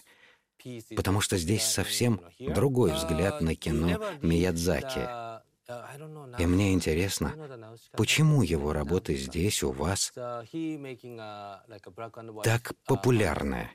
Потому 0.95 1.21
что 1.21 1.37
здесь 1.37 1.63
совсем 1.63 2.21
другой 2.39 2.93
взгляд 2.93 3.41
на 3.41 3.55
кино 3.55 4.01
Миядзаки— 4.21 5.07
и 6.39 6.45
мне 6.45 6.73
интересно, 6.73 7.35
почему 7.93 8.41
его 8.41 8.73
работы 8.73 9.15
здесь, 9.15 9.61
у 9.61 9.71
вас, 9.71 10.11
так 12.43 12.73
популярны? 12.85 13.69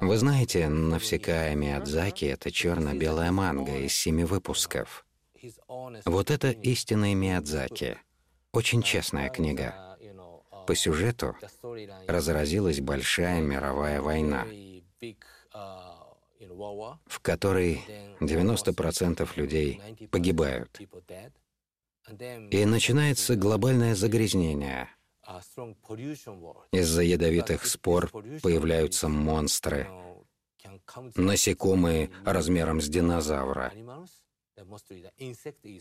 Вы 0.00 0.18
знаете, 0.18 0.68
Навсекая 0.68 1.54
Миядзаки— 1.54 2.24
это 2.26 2.50
черно-белая 2.50 3.32
манга 3.32 3.76
из 3.78 3.94
семи 3.94 4.24
выпусков. 4.24 5.06
Вот 6.04 6.30
это 6.30 6.50
истинный 6.50 7.14
Миядзаки. 7.14 7.98
Очень 8.52 8.82
честная 8.82 9.30
книга. 9.30 9.89
По 10.70 10.76
сюжету 10.76 11.34
разразилась 12.06 12.78
большая 12.78 13.40
мировая 13.40 14.00
война 14.00 14.46
в 17.06 17.20
которой 17.22 17.82
90% 18.20 19.28
людей 19.34 19.82
погибают. 20.12 20.80
И 22.52 22.64
начинается 22.64 23.34
глобальное 23.34 23.96
загрязнение. 23.96 24.88
Из-за 26.70 27.02
ядовитых 27.02 27.66
спор 27.66 28.08
появляются 28.40 29.08
монстры, 29.08 29.88
насекомые 31.16 32.10
размером 32.24 32.80
с 32.80 32.88
динозавра. 32.88 33.72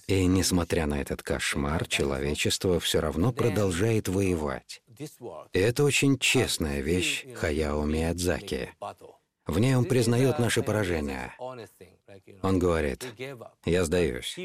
И 0.08 0.26
несмотря 0.26 0.86
на 0.86 1.02
этот 1.02 1.24
кошмар, 1.24 1.88
человечество 1.88 2.80
все 2.80 3.00
равно 3.00 3.32
продолжает 3.32 4.08
воевать. 4.08 4.82
И 5.54 5.60
это 5.60 5.84
очень 5.84 6.18
честная 6.18 6.82
вещь 6.82 7.26
Хаяо 7.36 7.84
Миядзаки. 7.86 8.76
В 9.46 9.60
ней 9.60 9.76
он 9.76 9.86
признает 9.86 10.39
наше 10.39 10.62
поражение. 10.62 11.34
Он 12.44 12.60
говорит, 12.60 13.06
я 13.65 13.86
сдаюсь, 13.86 14.38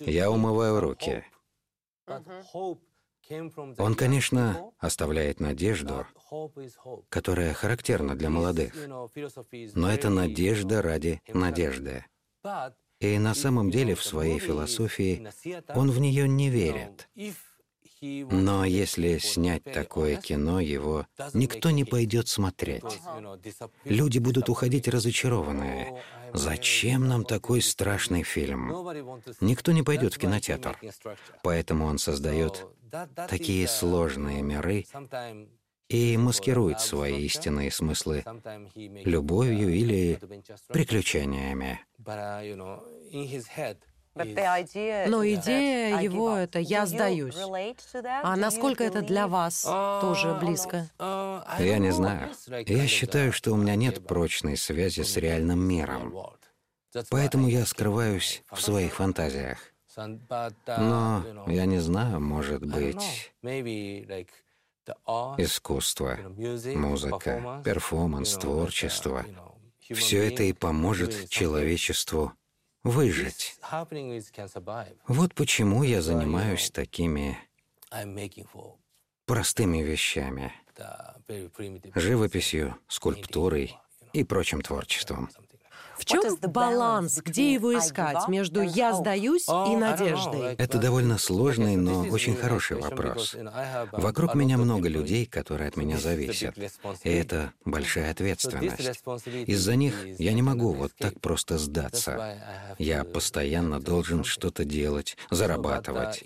я 0.00 0.30
умываю 0.30 0.80
руки. 0.80 1.24
Он, 3.78 3.94
конечно, 3.94 4.72
оставляет 4.78 5.40
надежду, 5.40 6.06
которая 7.08 7.54
характерна 7.54 8.14
для 8.16 8.30
молодых, 8.30 8.74
но 9.74 9.90
это 9.90 10.10
надежда 10.10 10.82
ради 10.82 11.22
надежды. 11.28 12.04
И 13.04 13.18
на 13.18 13.34
самом 13.34 13.70
деле 13.70 13.94
в 13.94 14.02
своей 14.02 14.38
философии 14.38 15.28
он 15.74 15.90
в 15.90 16.00
нее 16.00 16.26
не 16.26 16.48
верит. 16.48 17.08
Но 18.00 18.64
если 18.64 19.18
снять 19.18 19.62
такое 19.64 20.16
кино, 20.16 20.58
его 20.60 21.06
никто 21.34 21.70
не 21.70 21.84
пойдет 21.84 22.28
смотреть. 22.28 23.00
Люди 23.84 24.18
будут 24.18 24.48
уходить 24.48 24.88
разочарованные. 24.88 26.02
Зачем 26.32 27.06
нам 27.08 27.24
такой 27.24 27.60
страшный 27.60 28.22
фильм? 28.22 28.72
Никто 29.40 29.72
не 29.72 29.82
пойдет 29.82 30.14
в 30.14 30.18
кинотеатр. 30.18 30.78
Поэтому 31.42 31.84
он 31.84 31.98
создает 31.98 32.66
такие 33.28 33.68
сложные 33.68 34.42
миры 34.42 34.86
и 35.94 36.16
маскирует 36.16 36.80
свои 36.80 37.24
истинные 37.26 37.70
смыслы 37.70 38.24
любовью 38.74 39.72
или 39.72 40.18
приключениями. 40.68 41.80
Но 44.16 45.26
идея 45.34 46.00
его— 46.00 46.36
это 46.44 46.58
«я 46.58 46.86
сдаюсь». 46.86 47.36
А 48.22 48.36
насколько 48.36 48.82
это 48.82 49.02
для 49.02 49.28
вас 49.28 49.62
тоже 49.62 50.34
близко? 50.34 50.90
Я 50.98 51.78
не 51.78 51.92
знаю. 51.92 52.30
Я 52.66 52.86
считаю, 52.88 53.32
что 53.32 53.52
у 53.52 53.56
меня 53.56 53.76
нет 53.76 54.06
прочной 54.06 54.56
связи 54.56 55.02
с 55.02 55.16
реальным 55.16 55.60
миром. 55.60 56.14
Поэтому 57.10 57.48
я 57.48 57.66
скрываюсь 57.66 58.42
в 58.50 58.60
своих 58.60 58.94
фантазиях. 58.94 59.58
Но 59.96 61.24
я 61.46 61.66
не 61.66 61.78
знаю, 61.78 62.20
может 62.20 62.64
быть... 62.64 63.32
искусство, 65.38 66.18
музыка, 66.74 67.62
перформанс, 67.64 68.34
творчество— 68.34 69.24
все 69.92 70.26
это 70.26 70.42
и 70.44 70.52
поможет 70.52 71.28
человечеству 71.28 72.32
выжить. 72.82 73.56
Вот 75.06 75.34
почему 75.34 75.82
я 75.82 76.02
занимаюсь 76.02 76.70
такими 76.70 77.38
простыми 79.26 79.78
вещами— 79.82 80.52
живописью, 81.94 82.76
скульптурой 82.88 83.76
и 84.12 84.24
прочим 84.24 84.60
творчеством. 84.60 85.30
В 85.98 86.04
чем 86.04 86.36
баланс? 86.36 87.20
Где 87.24 87.54
его 87.54 87.76
искать 87.76 88.28
между 88.28 88.62
«я 88.62 88.92
сдаюсь» 88.92 89.48
и 89.48 89.76
надеждой? 89.76 90.54
Это 90.56 90.78
довольно 90.78 91.18
сложный, 91.18 91.76
но 91.76 92.02
очень 92.02 92.36
хороший 92.36 92.76
вопрос. 92.78 93.36
Вокруг 93.92 94.34
меня 94.34 94.56
много 94.58 94.88
людей, 94.88 95.26
которые 95.26 95.68
от 95.68 95.76
меня 95.76 95.98
зависят. 95.98 96.56
И 97.02 97.10
это 97.10 97.52
большая 97.64 98.10
ответственность. 98.10 99.02
Из-за 99.46 99.76
них 99.76 99.94
я 100.18 100.32
не 100.32 100.42
могу 100.42 100.72
вот 100.72 100.92
так 100.98 101.20
просто 101.20 101.58
сдаться. 101.58 102.38
Я 102.78 103.04
постоянно 103.04 103.80
должен 103.80 104.24
что-то 104.24 104.64
делать, 104.64 105.16
зарабатывать. 105.30 106.22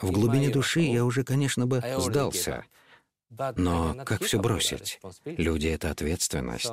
В 0.00 0.10
глубине 0.10 0.50
души 0.50 0.80
я 0.80 1.04
уже, 1.04 1.24
конечно 1.24 1.66
бы, 1.66 1.82
сдался. 1.98 2.64
Но 3.56 3.94
как 4.04 4.22
все 4.22 4.38
бросить? 4.40 5.00
Люди— 5.24 5.66
это 5.68 5.90
ответственность. 5.90 6.72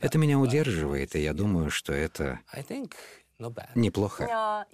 Это 0.00 0.18
меня 0.18 0.38
удерживает, 0.38 1.14
и 1.16 1.20
я 1.20 1.32
думаю, 1.32 1.70
что 1.70 1.92
это 1.92 2.40
неплохо. 3.74 4.64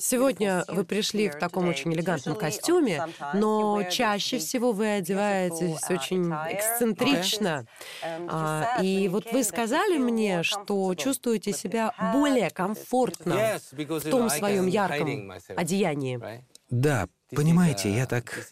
Сегодня 0.00 0.64
вы 0.68 0.84
пришли 0.84 1.30
в 1.30 1.36
таком 1.36 1.68
очень 1.68 1.92
элегантном 1.94 2.36
костюме, 2.36 3.06
но 3.34 3.82
чаще 3.84 4.38
всего 4.38 4.72
вы 4.72 4.96
одеваетесь 4.96 5.90
очень 5.90 6.30
эксцентрично. 6.30 7.66
А, 8.02 8.78
и 8.82 9.08
вот 9.08 9.32
вы 9.32 9.42
сказали 9.44 9.96
мне, 9.96 10.42
что 10.42 10.94
чувствуете 10.94 11.52
себя 11.52 11.94
более 12.12 12.50
комфортно 12.50 13.58
в 13.72 14.10
том 14.10 14.28
своем 14.28 14.66
ярком 14.66 15.32
одеянии. 15.56 16.44
Да, 16.68 17.08
Понимаете, 17.30 17.92
я 17.92 18.06
так 18.06 18.46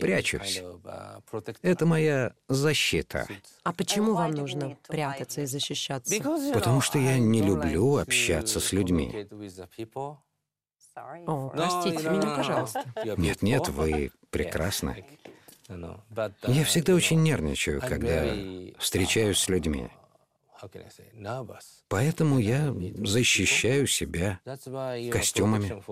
прячусь. 0.00 0.62
Это 1.62 1.86
моя 1.86 2.34
защита. 2.48 3.26
А 3.62 3.72
почему 3.72 4.14
вам 4.14 4.32
нужно 4.32 4.76
прятаться 4.88 5.42
и 5.42 5.46
защищаться? 5.46 6.14
Потому 6.52 6.80
что 6.80 6.98
я 6.98 7.18
не 7.18 7.40
люблю 7.40 7.96
общаться 7.96 8.60
с 8.60 8.72
людьми. 8.72 9.26
О, 11.26 11.48
простите 11.48 12.08
меня, 12.08 12.36
пожалуйста. 12.36 12.84
Нет, 13.16 13.42
нет, 13.42 13.68
вы 13.68 14.12
прекрасны. 14.30 15.04
Я 15.68 16.64
всегда 16.64 16.94
очень 16.94 17.22
нервничаю, 17.22 17.80
когда 17.80 18.32
встречаюсь 18.78 19.38
с 19.38 19.48
людьми. 19.48 19.88
Поэтому 21.88 22.38
я 22.38 22.72
защищаю 23.02 23.86
себя 23.86 24.40
костюмами. 25.10 25.82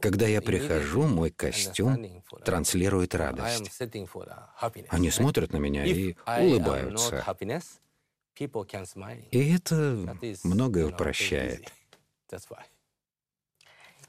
Когда 0.00 0.26
я 0.26 0.40
прихожу, 0.40 1.02
мой 1.02 1.30
костюм 1.30 2.22
транслирует 2.44 3.14
радость. 3.14 3.70
Они 4.88 5.10
смотрят 5.10 5.52
на 5.52 5.56
меня 5.58 5.84
и 5.84 6.14
улыбаются. 6.40 7.24
И 9.30 9.54
это 9.54 10.16
многое 10.44 10.86
упрощает. 10.86 11.72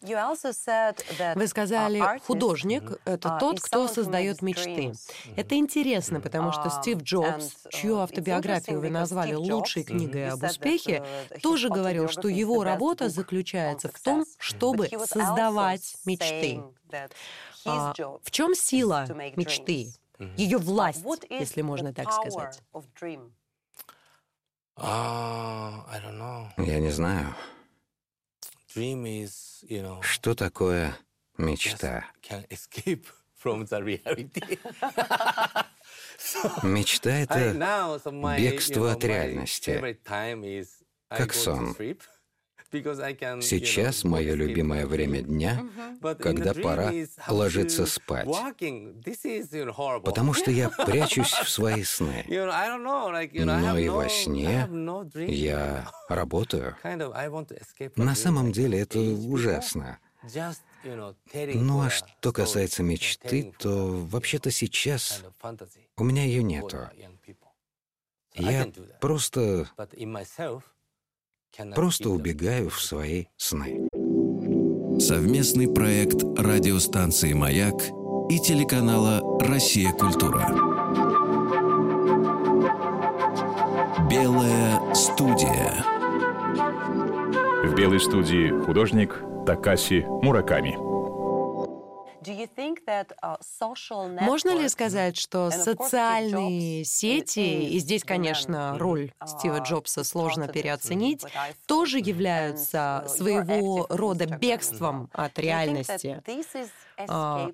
Вы 0.01 1.47
сказали, 1.47 2.19
художник— 2.25 2.99
это 3.05 3.29
uh, 3.29 3.39
тот, 3.39 3.61
кто 3.61 3.87
создает 3.87 4.41
мечты. 4.41 4.93
Это 5.35 5.55
интересно, 5.55 6.19
потому 6.19 6.51
что 6.51 6.65
Um, 6.65 6.81
Стив 6.81 7.01
Джобс, 7.01 7.53
чью 7.69 7.99
автобиографию 7.99 8.79
вы 8.79 8.89
назвали 8.89 9.33
лучшей 9.33 9.83
книгой 9.83 10.29
об 10.29 10.43
успехе, 10.43 11.03
тоже 11.41 11.69
говорил, 11.69 12.09
что 12.09 12.27
его 12.27 12.63
работа 12.63 13.09
заключается 13.09 13.89
в 13.89 13.99
том, 13.99 14.25
чтобы 14.37 14.89
создавать 15.05 15.95
мечты. 16.05 16.61
А, 17.65 17.93
в 18.23 18.31
чем 18.31 18.55
сила 18.55 19.07
мечты? 19.35 19.93
Ее 20.37 20.57
власть, 20.57 21.03
если 21.29 21.61
можно 21.61 21.93
так 21.93 22.11
сказать. 22.11 22.61
Ah, 24.77 25.85
Я 26.57 26.79
не 26.79 26.91
знаю, 26.91 27.33
что 30.01 30.35
такое 30.35 30.95
мечта. 31.37 32.05
Мечта— 36.63 37.09
это 37.11 37.53
бегство 38.39 38.91
от 38.91 39.03
реальности, 39.03 39.69
как 41.07 41.33
сон. 41.33 41.75
Сейчас 43.41 44.03
мое 44.03 44.33
любимое 44.33 44.85
время 44.85 45.21
дня, 45.21 45.65
когда 46.19 46.53
пора 46.53 46.91
ложиться 47.27 47.85
спать, 47.85 48.27
потому 50.03 50.33
что 50.33 50.51
я 50.51 50.69
прячусь 50.85 51.31
в 51.31 51.49
свои 51.49 51.83
сны. 51.83 52.25
Но 52.27 53.77
и 53.77 53.89
во 53.89 54.09
сне 54.09 54.67
я 55.27 55.89
работаю. 56.09 56.75
На 57.95 58.15
самом 58.15 58.51
деле 58.51 58.79
это 58.79 58.99
ужасно. 58.99 59.99
Ну 61.53 61.81
а 61.81 61.89
что 61.89 62.31
касается 62.31 62.83
мечты, 62.83 63.53
то 63.59 64.05
вообще-то 64.09 64.51
сейчас 64.51 65.23
у 65.97 66.03
меня 66.03 66.23
ее 66.23 66.43
нету. 66.43 66.89
Я 68.33 68.69
просто 68.99 69.69
Просто 71.75 72.09
убегаю 72.09 72.69
в 72.69 72.81
свои 72.81 73.25
сны. 73.37 73.87
Совместный 74.99 75.67
проект 75.67 76.23
радиостанции 76.37 77.33
«Маяк» 77.33 77.75
и 78.29 78.39
телеканала 78.39 79.21
«Россия. 79.39 79.91
Культура». 79.91 80.47
Белая 84.09 84.93
студия. 84.93 85.83
В 87.63 87.75
белой 87.75 87.99
студии 87.99 88.49
художник 88.65 89.21
Такаси 89.45 90.05
Мураками. 90.21 90.84
Можно 94.19 94.55
ли 94.55 94.67
сказать, 94.69 95.17
что 95.17 95.51
социальные 95.51 96.83
сети, 96.85 97.63
и 97.69 97.79
здесь, 97.79 98.03
конечно, 98.03 98.77
роль 98.77 99.13
Стива 99.25 99.59
Джобса 99.59 100.03
сложно 100.03 100.47
переоценить, 100.47 101.27
тоже 101.65 101.99
являются 101.99 103.03
своего 103.07 103.85
рода 103.89 104.25
бегством 104.25 105.09
от 105.13 105.37
реальности? 105.39 106.23
А, 107.07 107.51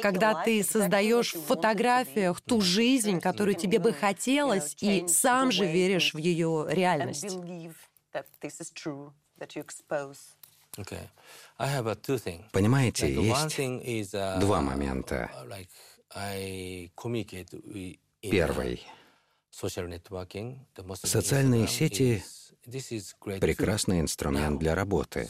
когда 0.00 0.34
ты 0.34 0.62
создаешь 0.64 1.34
в 1.34 1.40
фотографиях 1.46 2.40
ту 2.40 2.60
жизнь, 2.60 3.20
которую 3.20 3.54
тебе 3.54 3.78
бы 3.78 3.92
хотелось, 3.92 4.76
и 4.80 5.06
сам 5.06 5.50
же 5.50 5.66
веришь 5.66 6.14
в 6.14 6.18
ее 6.18 6.66
реальность. 6.68 7.40
Понимаете, 12.52 13.06
есть 13.12 13.56
два 14.40 14.60
момента. 14.60 15.30
Первый. 18.22 18.82
Социальные 21.02 21.66
сети— 21.68 22.22
прекрасный 23.40 24.00
инструмент 24.00 24.58
для 24.58 24.74
работы. 24.74 25.28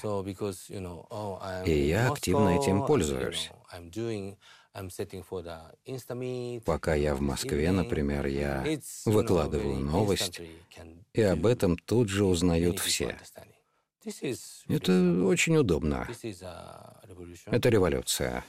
И 1.66 1.86
я 1.88 2.10
активно 2.12 2.48
этим 2.58 2.86
пользуюсь. 2.86 3.50
Пока 6.64 6.94
я 6.94 7.14
в 7.14 7.20
Москве, 7.20 7.72
например, 7.72 8.26
я 8.26 8.64
выкладываю 9.04 9.80
новость, 9.80 10.40
и 11.12 11.22
об 11.22 11.46
этом 11.46 11.76
тут 11.76 12.08
же 12.08 12.24
узнают 12.24 12.78
все. 12.78 13.16
Это 14.68 15.24
очень 15.24 15.56
удобно. 15.56 16.08
Это 17.46 17.68
революция. 17.68 18.44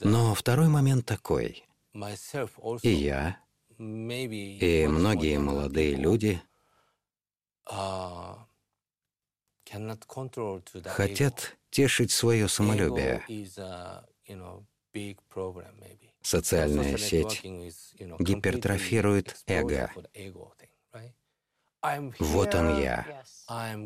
Но 0.00 0.34
второй 0.34 0.68
момент 0.68 1.06
такой. 1.06 1.64
И 2.82 2.90
я, 2.90 3.38
и 3.78 4.86
многие 4.88 5.38
молодые 5.38 5.94
люди 5.94 6.42
хотят 10.84 11.56
тешить 11.70 12.10
свое 12.10 12.48
самолюбие. 12.48 13.24
Социальная 16.22 16.98
сеть 16.98 17.42
гипертрофирует 18.20 19.42
эго. 19.46 19.90
Вот 22.18 22.54
он 22.54 22.80
я. 22.80 23.06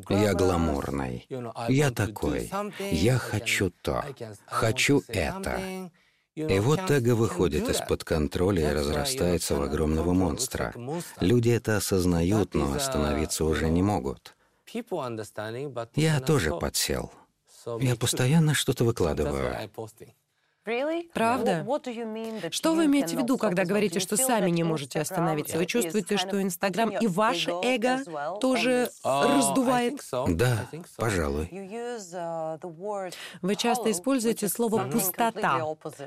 Я 0.09 0.35
гламурный. 0.35 1.26
Я 1.68 1.90
такой. 1.90 2.50
Я 2.90 3.18
хочу 3.18 3.70
то. 3.82 4.04
Хочу 4.46 5.02
это. 5.09 5.90
И 6.35 6.59
вот 6.59 6.90
эго 6.90 7.14
выходит 7.14 7.68
из-под 7.68 8.04
контроля 8.04 8.70
и 8.70 8.74
разрастается 8.74 9.56
в 9.56 9.62
огромного 9.62 10.12
монстра. 10.12 10.74
Люди 11.20 11.48
это 11.50 11.78
осознают, 11.78 12.54
но 12.54 12.74
остановиться 12.74 13.44
уже 13.44 13.70
не 13.70 13.82
могут. 13.82 14.37
Я 15.94 16.20
тоже 16.20 16.54
подсел. 16.59 17.11
Я 17.80 17.96
постоянно 17.96 18.52
что-то 18.52 18.85
выкладываю. 18.85 19.70
Правда? 21.14 21.64
Что 22.50 22.74
вы 22.74 22.87
имеете 22.87 23.16
в 23.16 23.20
виду, 23.20 23.38
когда 23.38 23.64
говорите, 23.64 24.00
что 24.00 24.16
сами 24.16 24.50
не 24.50 24.64
можете 24.64 25.00
остановиться? 25.00 25.59
Вы 25.59 25.66
чувствуете, 25.66 26.16
что 26.16 26.42
Инстаграм 26.42 26.90
и 26.90 27.07
ваше 27.07 27.50
эго 27.62 28.00
тоже 28.40 28.90
раздувает? 29.05 30.00
Да, 30.29 30.66
пожалуй. 30.96 31.48
Вы 33.42 33.55
часто 33.57 33.90
используете 33.90 34.48
слово 34.48 34.88
«пустота». 34.90 35.61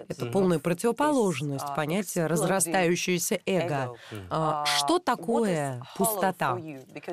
Это 0.08 0.26
полная 0.28 0.60
противоположность 0.60 1.66
понятия 1.76 2.28
«разрастающееся 2.28 3.40
эго». 3.46 3.96
А, 4.30 4.66
что 4.66 5.00
такое 5.00 5.82
пустота? 5.96 6.58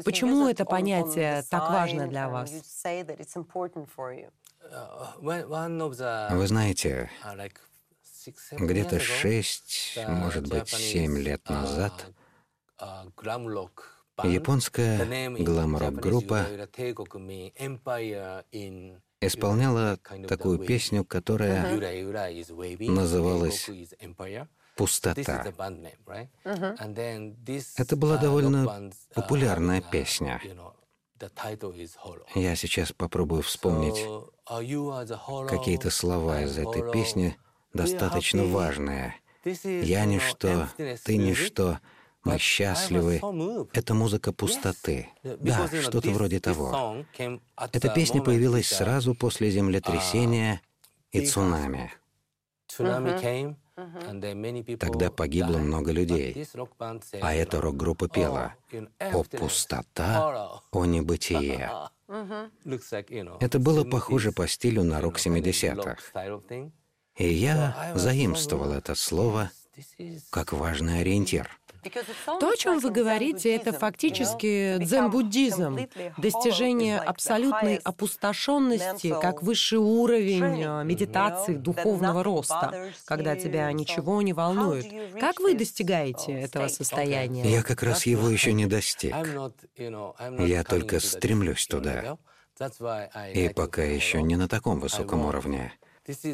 Почему 0.05 0.49
это 0.49 0.65
понятие 0.65 1.45
так 1.51 1.71
важно 1.71 2.07
для 2.09 2.29
вас? 2.29 2.51
Вы 5.21 6.47
знаете, 6.47 7.11
где-то 8.53 9.01
шесть, 9.01 9.99
может 10.07 10.47
быть, 10.47 10.69
семь 10.69 11.19
лет 11.19 11.49
назад 11.49 12.07
японская 14.25 15.31
глам-рок-группа 15.39 16.47
исполняла 19.21 19.99
такую 20.29 20.59
песню, 20.59 21.05
которая 21.05 21.79
называлась 22.81 23.71
«Пустота». 24.77 25.47
Это 27.77 27.97
была 27.97 28.17
довольно 28.19 28.91
популярная 29.15 29.81
песня. 29.81 30.41
Я 32.35 32.57
сейчас 32.57 32.93
попробую 32.93 33.43
вспомнить 33.43 34.07
какие-то 34.47 35.91
слова 35.91 36.43
из 36.43 36.57
этой 36.59 36.91
песни, 36.93 37.37
достаточно 37.73 38.45
важные. 38.45 39.15
«Я 39.65 40.05
ничто, 40.05 40.69
ты 41.05 41.17
ничто, 41.17 41.79
мы 42.25 42.39
счастливы». 42.39 43.21
Это 43.73 43.95
музыка 43.95 44.33
пустоты. 44.33 45.09
Да, 45.23 45.69
что-то 45.69 46.11
вроде 46.11 46.41
того. 46.41 47.05
Эта 47.73 47.89
песня 47.89 48.23
появилась 48.23 48.69
сразу 48.69 49.15
после 49.15 49.51
землетрясения 49.51 50.61
и 51.13 51.25
цунами. 51.27 51.93
Тогда 54.79 55.11
погибло 55.11 55.59
много 55.59 55.93
людей. 55.93 56.47
А 57.21 57.35
эта 57.35 57.61
рок-группа 57.61 58.09
пела 58.09 58.55
«О 58.99 59.23
пустота, 59.23 60.63
о 60.71 60.85
небытие». 60.85 61.71
Это 62.09 63.59
было 63.59 63.85
похоже 63.85 64.33
по 64.33 64.47
стилю 64.47 64.85
на 64.85 65.01
рок 65.01 65.19
70-х. 65.19 66.12
И 67.16 67.29
я 67.29 67.92
заимствовал 67.95 68.73
это 68.73 68.95
слово 68.95 69.51
как 70.31 70.53
важный 70.53 71.01
ориентир. 71.01 71.51
То, 72.40 72.51
о 72.51 72.57
чем 72.57 72.79
вы 72.79 72.90
говорите, 72.90 73.55
это 73.55 73.72
фактически 73.72 74.77
дзен-буддизм, 74.79 75.88
достижение 76.18 76.99
абсолютной 76.99 77.77
опустошенности 77.77 79.14
как 79.20 79.42
высший 79.42 79.79
уровень 79.79 80.62
э, 80.62 80.85
медитации, 80.85 81.55
духовного 81.55 82.22
роста, 82.22 82.90
когда 83.05 83.37
тебя 83.37 83.70
ничего 83.72 84.22
не 84.22 84.33
волнует. 84.33 84.87
Как 85.18 85.40
вы 85.40 85.55
достигаете 85.55 86.33
этого 86.33 86.68
состояния? 86.68 87.49
Я 87.49 87.62
как 87.62 87.83
раз 87.83 88.07
его 88.07 88.29
еще 88.29 88.53
не 88.53 88.66
достиг. 88.66 89.14
Я 90.38 90.64
только 90.64 91.01
стремлюсь 91.01 91.66
туда. 91.66 92.16
И 93.35 93.51
пока 93.55 93.83
еще 93.83 94.22
не 94.22 94.37
на 94.37 94.49
таком 94.49 94.81
высоком 94.81 95.27
уровне. 95.27 95.72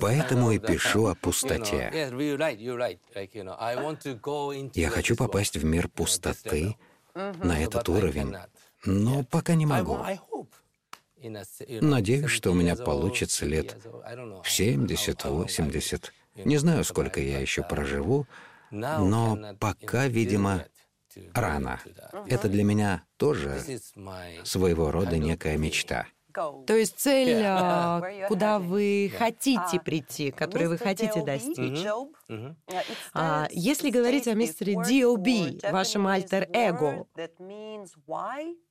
Поэтому 0.01 0.53
и 0.53 0.59
пишу 0.59 1.07
о 1.07 1.15
пустоте. 1.15 1.91
Я 4.75 4.91
хочу 4.91 5.17
попасть 5.17 5.57
в 5.57 5.65
мир 5.65 5.89
пустоты 5.89 6.77
на 7.15 7.63
этот 7.63 7.89
уровень, 7.89 8.37
но 8.85 9.25
пока 9.25 9.55
не 9.55 9.67
могу. 9.67 9.99
Надеюсь, 11.81 12.31
что 12.31 12.51
у 12.51 12.55
меня 12.55 12.77
получится 12.77 13.47
лет 13.47 13.77
в 13.85 14.47
70-80. 14.47 16.11
Не 16.37 16.57
знаю, 16.57 16.85
сколько 16.85 17.21
я 17.21 17.39
еще 17.39 17.63
проживу, 17.63 18.27
но 18.71 19.57
пока, 19.61 20.09
видимо, 20.09 20.65
рано. 21.35 21.81
Это 22.27 22.49
для 22.49 22.65
меня 22.65 23.05
тоже 23.17 23.61
своего 24.45 24.91
рода 24.91 25.19
некая 25.19 25.57
мечта. 25.57 26.07
То 26.33 26.75
есть 26.75 26.99
цель, 26.99 27.43
а, 27.45 28.03
куда 28.29 28.59
вы 28.59 29.13
хотите 29.17 29.81
прийти, 29.85 30.31
которой 30.31 30.69
вы 30.69 30.79
хотите 30.79 31.23
достичь. 31.23 31.85
А, 33.15 33.49
если 33.51 33.91
говорить 33.91 34.29
о 34.29 34.35
мистере 34.35 34.75
D.O.B., 34.75 35.71
вашем 35.71 36.07
альтер-эго, 36.07 37.07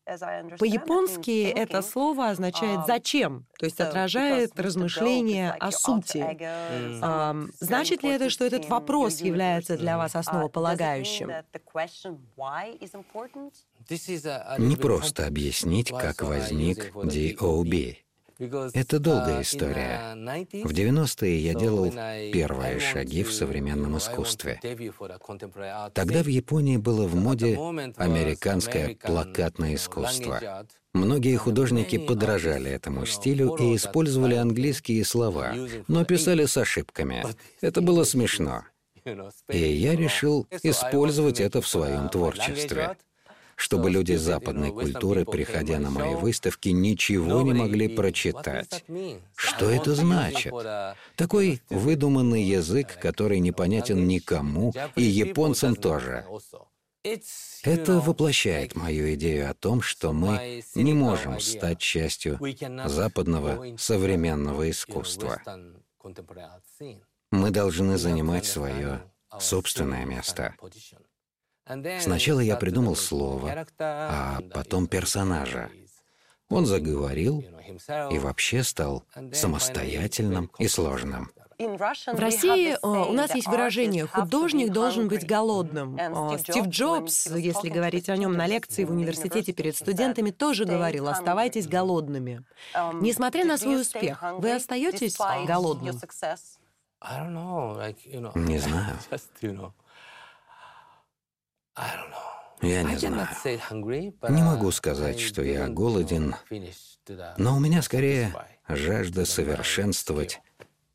по-японски 0.06 1.46
это 1.46 1.82
слово 1.82 2.30
означает 2.30 2.86
«зачем», 2.88 3.46
то 3.58 3.66
есть 3.66 3.80
отражает 3.80 4.60
размышления 4.60 5.56
о 5.60 5.72
сути. 5.72 6.38
А, 7.02 7.36
значит 7.60 8.04
ли 8.04 8.10
это, 8.10 8.30
что 8.30 8.46
этот 8.46 8.68
вопрос 8.68 9.22
является 9.22 9.78
для 9.78 9.98
вас 9.98 10.16
основополагающим? 10.16 11.32
Не 14.58 14.76
просто 14.76 15.28
объяснить, 15.28 15.90
как 15.90 16.22
возник 16.22 16.94
DOB. 16.96 17.98
Это 18.74 19.00
долгая 19.00 19.44
история. 19.44 20.16
В 20.64 20.72
90-е 20.72 21.38
я 21.40 21.54
делал 21.54 21.92
первые 22.32 22.80
шаги 22.80 23.24
в 23.24 23.32
современном 23.32 23.98
искусстве. 23.98 24.60
Тогда 25.94 26.24
в 26.24 26.28
Японии 26.28 26.78
было 26.78 27.06
в 27.06 27.16
моде 27.16 27.56
американское 27.98 28.96
плакатное 28.96 29.76
искусство. 29.76 30.66
Многие 30.94 31.38
художники 31.38 31.98
подражали 32.00 32.72
этому 32.72 33.06
стилю 33.06 33.56
и 33.56 33.76
использовали 33.76 34.36
английские 34.36 35.06
слова, 35.06 35.54
но 35.88 36.04
писали 36.04 36.46
с 36.46 36.58
ошибками. 36.58 37.24
Это 37.62 37.82
было 37.82 38.04
смешно. 38.04 38.64
И 39.50 39.58
я 39.58 39.96
решил 39.96 40.48
использовать 40.62 41.40
это 41.40 41.60
в 41.62 41.68
своем 41.68 42.10
творчестве 42.10 42.98
чтобы 43.62 43.92
люди 43.92 44.14
западной 44.14 44.72
культуры, 44.72 45.24
приходя 45.24 45.78
на 45.78 45.92
мои 45.92 46.16
выставки, 46.16 46.70
ничего 46.70 47.44
не 47.44 47.54
могли 47.54 47.88
прочитать. 47.90 48.84
Что 49.36 49.70
это 49.70 49.94
значит? 49.94 50.52
Такой 51.16 51.62
выдуманный 51.70 52.42
язык, 52.42 52.98
который 53.00 53.40
непонятен 53.40 54.08
никому, 54.08 54.74
и 54.96 55.04
японцам 55.04 55.76
тоже. 55.76 56.26
Это 57.64 58.00
воплощает 58.00 58.76
мою 58.76 59.14
идею 59.14 59.52
о 59.52 59.54
том, 59.54 59.84
что 59.84 60.12
мы 60.12 60.64
не 60.74 60.94
можем 60.94 61.40
стать 61.40 61.78
частью 61.78 62.40
западного 62.86 63.78
современного 63.78 64.72
искусства. 64.72 65.40
Мы 67.30 67.52
должны 67.52 68.00
занимать 68.00 68.48
свое 68.48 69.04
собственное 69.40 70.06
место. 70.06 70.56
Сначала 72.00 72.40
я 72.40 72.56
придумал 72.56 72.96
слово, 72.96 73.66
а 73.80 74.40
потом 74.54 74.88
персонажа. 74.88 75.70
Он 76.50 76.66
заговорил 76.66 77.46
и 78.12 78.20
вообще 78.20 78.64
стал 78.64 79.06
самостоятельным 79.34 80.52
и 80.60 80.68
сложным. 80.68 81.32
В 81.58 82.20
России 82.20 82.76
у 82.82 83.14
нас 83.14 83.36
есть 83.36 83.48
выражение 83.48 84.08
«художник 84.08 84.72
должен 84.72 85.08
быть 85.08 85.28
голодным». 85.28 85.98
Стив 86.40 86.68
Джобс, 86.68 87.28
если 87.28 87.70
говорить 87.70 88.10
о 88.10 88.18
нем 88.18 88.34
на 88.34 88.48
лекции 88.48 88.84
в 88.84 88.92
университете 88.92 89.54
перед 89.54 89.76
студентами, 89.76 90.32
тоже 90.32 90.66
говорил 90.66 91.08
«оставайтесь 91.08 91.68
голодными». 91.68 92.44
Несмотря 92.94 93.46
на 93.46 93.58
свой 93.58 93.82
успех, 93.82 94.24
вы 94.40 94.54
остаетесь 94.54 95.18
голодным? 95.46 96.00
Не 98.36 98.58
знаю. 98.58 98.98
Я 102.62 102.84
не 102.84 102.96
знаю. 102.98 103.28
Не 104.30 104.44
могу 104.44 104.72
сказать, 104.72 105.20
что 105.20 105.42
я 105.42 105.68
голоден, 105.68 106.36
но 107.38 107.56
у 107.56 107.60
меня 107.60 107.82
скорее 107.82 108.34
жажда 108.68 109.26
совершенствовать 109.26 110.42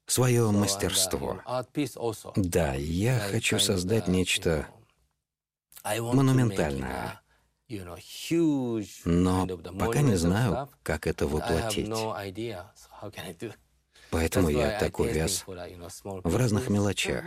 свое 0.06 0.50
мастерство. 0.50 1.40
Да, 2.36 2.74
я 2.74 3.18
хочу 3.18 3.58
создать 3.58 4.06
нечто 4.06 4.66
монументальное, 5.84 7.20
Но 9.04 9.46
пока 9.78 10.02
не 10.02 10.14
знаю, 10.16 10.68
как 10.82 11.06
это 11.06 11.26
воплотить. 11.26 11.88
Поэтому 14.10 14.48
я 14.48 14.78
так 14.78 14.98
увяз 15.00 15.44
в 15.46 16.36
разных 16.36 16.68
мелочах. 16.68 17.24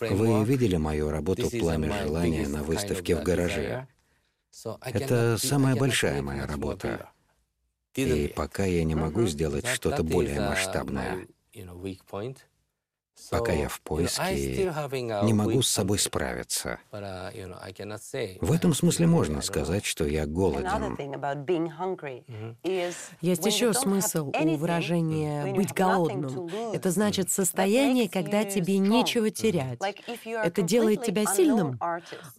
Вы 0.00 0.44
видели 0.44 0.76
мою 0.76 1.10
работу 1.10 1.50
«Пламя 1.50 2.02
желания» 2.02 2.48
на 2.48 2.62
выставке 2.62 3.16
в 3.16 3.22
гараже? 3.22 3.88
Это 4.82 5.36
самая 5.38 5.76
большая 5.76 6.22
моя 6.22 6.46
работа. 6.46 7.10
И 7.94 8.32
пока 8.34 8.64
я 8.64 8.84
не 8.84 8.94
могу 8.94 9.26
сделать 9.26 9.66
что-то 9.66 10.02
более 10.02 10.40
масштабное. 10.40 11.26
Пока 13.30 13.52
я 13.52 13.68
в 13.68 13.80
поиске, 13.80 14.72
не 15.22 15.32
могу 15.32 15.62
с 15.62 15.68
собой 15.68 15.98
справиться. 15.98 16.78
Uh, 16.92 18.38
В 18.40 18.52
этом 18.52 18.74
смысле 18.74 19.06
можно 19.06 19.42
сказать, 19.42 19.84
что 19.84 20.04
я 20.06 20.26
голоден. 20.26 20.96
Есть 23.20 23.46
еще 23.46 23.72
смысл 23.74 24.32
у 24.34 24.56
выражения 24.56 25.54
«быть 25.54 25.72
голодным». 25.72 26.48
Это 26.72 26.90
значит 26.90 27.30
состояние, 27.30 28.08
когда 28.08 28.44
тебе 28.44 28.78
нечего 28.78 29.30
терять. 29.30 29.78
Это 30.24 30.62
делает 30.62 31.04
тебя 31.04 31.26
сильным. 31.26 31.78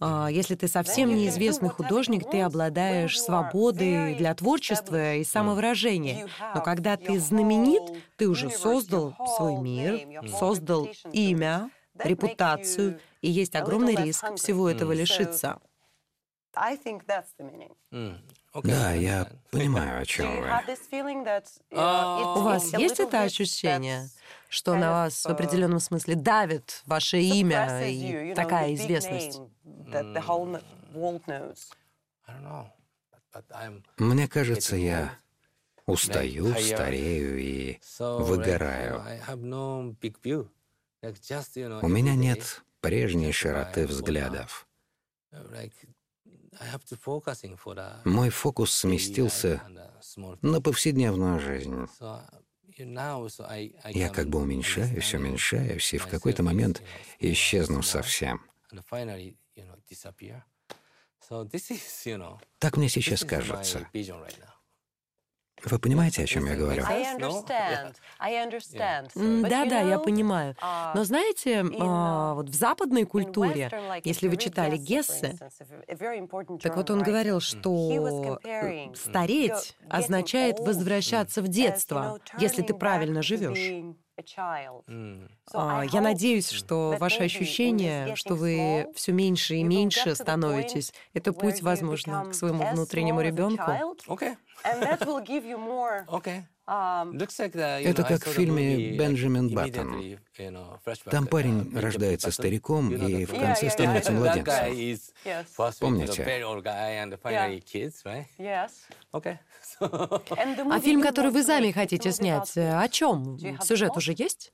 А 0.00 0.28
если 0.28 0.54
ты 0.54 0.68
совсем 0.68 1.14
неизвестный 1.14 1.68
художник, 1.68 2.28
ты 2.30 2.40
обладаешь 2.40 3.20
свободой 3.20 4.14
для 4.14 4.34
творчества 4.34 5.14
и 5.14 5.24
самовыражения. 5.24 6.26
Но 6.54 6.62
когда 6.62 6.96
ты 6.96 7.18
знаменит, 7.18 7.82
ты 8.20 8.28
уже 8.28 8.50
создал 8.50 9.16
свой 9.36 9.56
мир, 9.56 10.22
создал 10.28 10.86
имя, 11.10 11.70
репутацию, 11.94 13.00
и 13.22 13.30
есть 13.30 13.56
огромный 13.56 13.96
риск 13.96 14.34
всего 14.34 14.68
этого 14.68 14.92
лишиться. 14.92 15.58
Да, 18.62 18.92
я 18.92 19.26
понимаю, 19.50 20.02
о 20.02 20.04
чем 20.04 20.42
вы. 20.42 20.48
У 21.70 22.42
вас 22.42 22.74
есть 22.74 23.00
это 23.00 23.22
ощущение, 23.22 24.10
что 24.50 24.74
на 24.74 24.90
вас 24.90 25.24
в 25.24 25.28
определенном 25.28 25.80
смысле 25.80 26.14
давит 26.14 26.82
ваше 26.84 27.22
имя 27.22 27.88
и 27.88 28.34
такая 28.34 28.74
известность? 28.74 29.40
Мне 33.96 34.28
кажется, 34.28 34.76
я 34.76 35.10
устаю, 35.90 36.54
старею 36.54 37.38
и 37.38 37.78
выгораю. 37.98 39.02
У 41.82 41.88
меня 41.88 42.14
нет 42.14 42.62
прежней 42.80 43.32
широты 43.32 43.86
взглядов. 43.86 44.66
Мой 48.04 48.30
фокус 48.30 48.72
сместился 48.72 49.62
на 50.42 50.60
повседневную 50.60 51.40
жизнь. 51.40 51.86
Я 53.90 54.08
как 54.08 54.28
бы 54.28 54.40
уменьшаюсь, 54.40 55.14
уменьшаюсь, 55.14 55.92
и 55.92 55.98
в 55.98 56.06
какой-то 56.06 56.42
момент 56.42 56.82
исчезну 57.18 57.82
совсем. 57.82 58.40
Так 62.58 62.76
мне 62.76 62.88
сейчас 62.88 63.24
кажется. 63.24 63.86
Вы 65.64 65.78
понимаете, 65.78 66.22
о 66.22 66.26
чем 66.26 66.46
я 66.46 66.56
говорю? 66.56 66.84
Да-да, 69.48 69.80
я 69.80 69.98
понимаю. 69.98 70.54
Uh, 70.60 70.92
Но 70.94 71.04
знаете, 71.04 71.64
а, 71.80 72.34
вот 72.34 72.48
в 72.48 72.54
западной 72.54 73.04
культуре, 73.04 73.70
если 74.04 74.28
вы 74.28 74.36
читали 74.36 74.76
Гессе, 74.76 75.36
так 76.62 76.76
вот 76.76 76.90
он 76.90 77.02
говорил, 77.02 77.40
что 77.40 78.38
стареть 78.94 79.76
означает 79.88 80.60
возвращаться 80.60 81.42
в 81.42 81.48
детство, 81.48 82.18
если 82.38 82.62
ты 82.62 82.74
правильно 82.74 83.22
живешь. 83.22 83.94
А, 85.52 85.82
я 85.90 86.00
надеюсь, 86.00 86.50
что 86.50 86.96
ваше 86.98 87.22
ощущение, 87.22 88.14
что 88.16 88.34
вы 88.34 88.88
все 88.94 89.12
меньше 89.12 89.54
и 89.56 89.62
меньше 89.62 90.14
становитесь, 90.14 90.92
это 91.14 91.32
путь, 91.32 91.62
возможно, 91.62 92.26
к 92.30 92.34
своему 92.34 92.64
внутреннему 92.70 93.20
ребенку. 93.22 93.96
Это 97.82 98.04
как 98.04 98.24
в 98.26 98.30
фильме 98.32 98.96
«Бенджамин 98.96 99.48
Баттон». 99.52 100.18
Там 101.10 101.26
парень 101.26 101.76
рождается 101.76 102.30
стариком 102.30 102.94
и 102.94 103.24
в 103.24 103.30
конце 103.38 103.70
становится 103.70 104.12
младенцем. 104.12 104.54
Помните? 105.80 106.22
А 109.80 110.80
фильм, 110.80 111.02
который 111.02 111.30
вы 111.32 111.42
сами 111.42 111.72
хотите 111.72 112.12
снять, 112.12 112.56
о 112.56 112.88
чем? 112.88 113.36
Сюжет 113.62 113.96
уже 113.96 114.14
есть? 114.16 114.52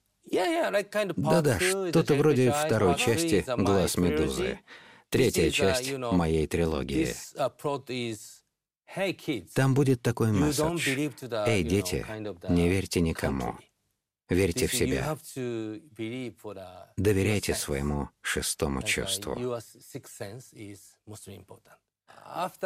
Да-да, 1.16 1.58
что-то 1.60 2.14
вроде 2.14 2.50
второй 2.52 2.94
части 2.96 3.44
«Глаз 3.46 3.96
Медузы». 3.96 4.60
Третья 5.08 5.50
часть 5.50 5.92
моей 5.96 6.46
трилогии. 6.46 7.14
Там 9.54 9.74
будет 9.74 10.02
такой 10.02 10.32
месседж. 10.32 11.10
Эй, 11.46 11.62
дети, 11.62 12.06
не 12.48 12.68
верьте 12.68 13.00
никому. 13.00 13.56
Верьте 14.28 14.66
в 14.66 14.74
себя. 14.74 15.16
Доверяйте 16.96 17.54
своему 17.54 18.08
шестому 18.22 18.82
чувству. 18.82 19.38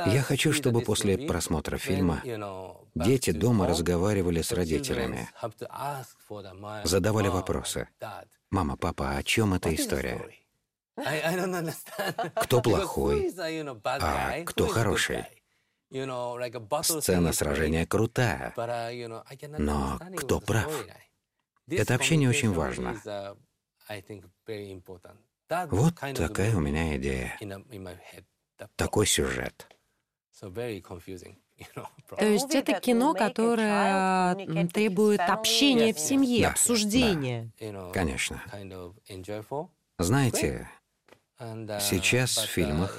Я 0.07 0.23
хочу, 0.23 0.53
чтобы 0.53 0.81
после 0.81 1.19
просмотра 1.19 1.77
фильма 1.77 2.23
дети 2.95 3.31
дома 3.31 3.67
разговаривали 3.67 4.41
с 4.43 4.53
родителями, 4.53 5.29
задавали 6.85 7.29
вопросы. 7.29 7.89
«Мама, 8.51 8.77
папа, 8.77 9.17
о 9.17 9.23
чем 9.23 9.55
эта 9.55 9.75
история?» 9.75 10.29
Кто 12.43 12.61
плохой, 12.63 13.33
а 13.85 14.45
кто 14.45 14.67
хороший? 14.67 15.25
Сцена 17.03 17.33
сражения 17.33 17.87
крутая, 17.87 18.53
но 19.59 19.99
кто 20.17 20.41
прав? 20.41 20.87
Это 21.69 21.95
общение 21.95 22.29
очень 22.29 22.53
важно. 22.53 22.97
Вот 25.69 25.95
такая 26.15 26.57
у 26.57 26.61
меня 26.61 26.97
идея. 26.97 27.39
Такой 28.77 29.07
сюжет. 29.07 29.67
То 32.17 32.25
есть 32.25 32.55
это 32.55 32.81
кино, 32.81 33.15
которое 33.15 34.35
требует 34.69 35.21
общения 35.21 35.93
в 35.93 35.99
семье, 36.01 36.45
Да, 36.45 36.51
обсуждения. 36.53 37.53
Конечно. 37.93 38.43
Знаете, 39.99 40.71
сейчас 41.81 42.39
в 42.39 42.47
фильмах 42.47 42.99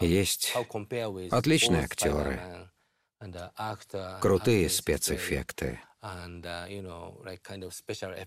есть 0.00 0.54
отличные 1.30 1.84
актеры, 1.84 2.70
крутые 4.20 4.68
спецэффекты. 4.68 5.80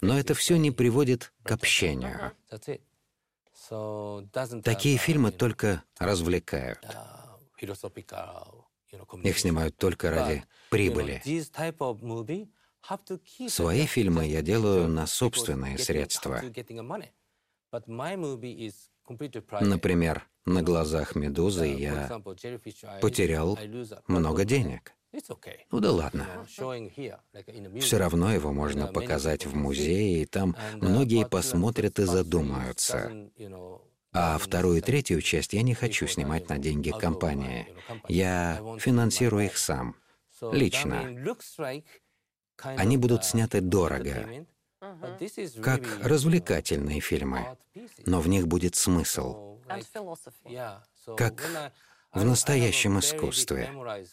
Но 0.02 0.18
это 0.18 0.34
все 0.34 0.58
не 0.58 0.72
приводит 0.72 1.34
к 1.44 1.52
общению. 1.52 2.32
Такие 4.64 4.98
фильмы 4.98 5.32
только 5.32 5.84
развлекают. 5.98 6.80
Их 9.24 9.40
снимают 9.40 9.78
только 9.78 10.12
ради 10.12 10.44
прибыли. 10.70 11.22
Свои 13.50 13.86
фильмы 13.86 14.28
я 14.28 14.42
делаю 14.42 14.88
на 14.88 15.08
собственные 15.08 15.78
средства. 15.78 16.42
Например, 19.62 20.28
на 20.46 20.62
глазах 20.62 21.15
медузы 21.15 21.68
я 21.68 22.22
потерял 23.02 23.58
много 24.08 24.46
денег. 24.46 24.94
Ну 25.72 25.80
да 25.80 25.91
ладно. 25.91 26.28
Все 26.48 27.98
равно 27.98 28.34
его 28.34 28.52
можно 28.52 28.88
показать 28.88 29.46
в 29.46 29.56
музее, 29.56 30.23
и 30.23 30.25
там 30.25 30.56
многие 30.75 31.25
посмотрят 31.25 32.00
и 32.00 32.04
задумаются. 32.04 33.12
А 34.12 34.38
вторую 34.38 34.77
и 34.77 34.82
третью 34.82 35.21
часть 35.21 35.54
я 35.54 35.62
не 35.62 35.73
хочу 35.73 36.08
снимать 36.08 36.48
на 36.50 36.58
деньги 36.58 36.92
компании. 36.92 37.67
Я 38.08 38.62
финансирую 38.79 39.46
их 39.46 39.58
сам, 39.58 39.96
лично. 40.52 41.04
Они 42.62 42.98
будут 42.98 43.25
сняты 43.25 43.60
дорого, 43.60 44.46
как 45.62 45.81
развлекательные 46.02 47.00
фильмы, 47.00 47.58
но 48.06 48.19
в 48.19 48.27
них 48.27 48.48
будет 48.48 48.75
смысл, 48.75 49.60
как 51.17 51.44
в 52.13 52.23
настоящем 52.23 53.00
искусстве. 53.00 53.71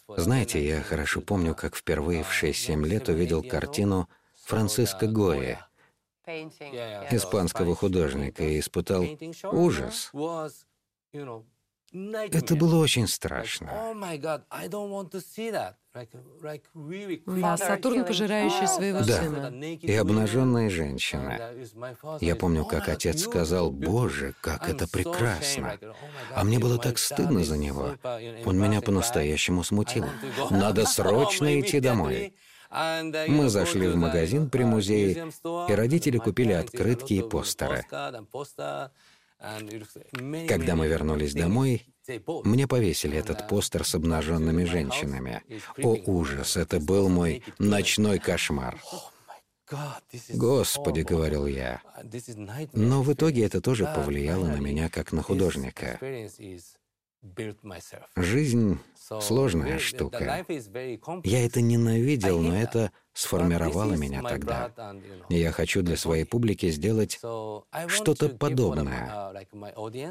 Знаете, 0.08 0.64
я 0.64 0.82
хорошо 0.82 1.20
помню, 1.20 1.54
как 1.54 1.76
впервые 1.76 2.24
в 2.24 2.30
6-7 2.30 2.84
лет 2.84 3.08
увидел 3.08 3.42
картину 3.42 4.08
Франциско 4.44 5.06
Гои 5.06 5.58
испанского 6.26 7.74
художника 7.74 8.44
и 8.44 8.60
испытал 8.60 9.04
ужас. 9.52 10.10
Это 11.92 12.56
было 12.56 12.76
очень 12.76 13.06
страшно. 13.06 13.70
Да, 17.26 17.56
Сатурн, 17.56 18.04
пожирающий 18.04 18.66
своего 18.66 19.00
Да, 19.00 19.22
сына. 19.22 19.52
и 19.62 19.94
обнаженные 19.94 20.70
женщины. 20.70 21.38
Я 22.20 22.34
помню, 22.36 22.64
как 22.64 22.88
отец 22.88 23.22
сказал, 23.22 23.70
«Боже, 23.70 24.34
как 24.40 24.68
это 24.68 24.88
прекрасно!» 24.88 25.78
А 26.34 26.44
мне 26.44 26.58
было 26.58 26.78
так 26.78 26.98
стыдно 26.98 27.44
за 27.44 27.58
него. 27.58 27.96
Он 28.46 28.58
меня 28.58 28.80
по-настоящему 28.80 29.62
смутил. 29.64 30.06
Надо 30.50 30.86
срочно 30.86 31.60
идти 31.60 31.80
домой. 31.80 32.34
Мы 32.70 33.50
зашли 33.50 33.86
в 33.88 33.96
магазин 33.96 34.48
при 34.48 34.64
музее, 34.64 35.30
и 35.68 35.72
родители 35.74 36.16
купили 36.16 36.52
открытки 36.52 37.14
и 37.14 37.22
постеры. 37.22 37.84
Когда 40.48 40.76
мы 40.76 40.86
вернулись 40.86 41.34
домой, 41.34 41.84
мне 42.44 42.66
повесили 42.66 43.16
этот 43.18 43.48
постер 43.48 43.84
с 43.84 43.94
обнаженными 43.94 44.64
женщинами. 44.64 45.42
О, 45.78 45.96
ужас, 46.06 46.56
это 46.56 46.80
был 46.80 47.08
мой 47.08 47.42
ночной 47.58 48.18
кошмар. 48.18 48.80
Господи, 50.28 51.00
говорил 51.00 51.46
я. 51.46 51.80
Но 52.72 53.02
в 53.02 53.12
итоге 53.12 53.44
это 53.44 53.60
тоже 53.60 53.84
повлияло 53.84 54.46
на 54.46 54.56
меня 54.56 54.88
как 54.88 55.12
на 55.12 55.22
художника. 55.22 55.98
Жизнь— 58.16 58.78
сложная 59.20 59.78
штука. 59.78 60.44
Я 61.22 61.46
это 61.46 61.60
ненавидел, 61.60 62.40
но 62.40 62.56
это 62.56 62.90
сформировало 63.12 63.92
меня 63.92 64.22
тогда. 64.22 64.72
И 65.28 65.36
я 65.36 65.52
хочу 65.52 65.82
для 65.82 65.96
своей 65.96 66.24
публики 66.24 66.70
сделать 66.70 67.20
что-то 67.86 68.28
подобное. 68.28 69.46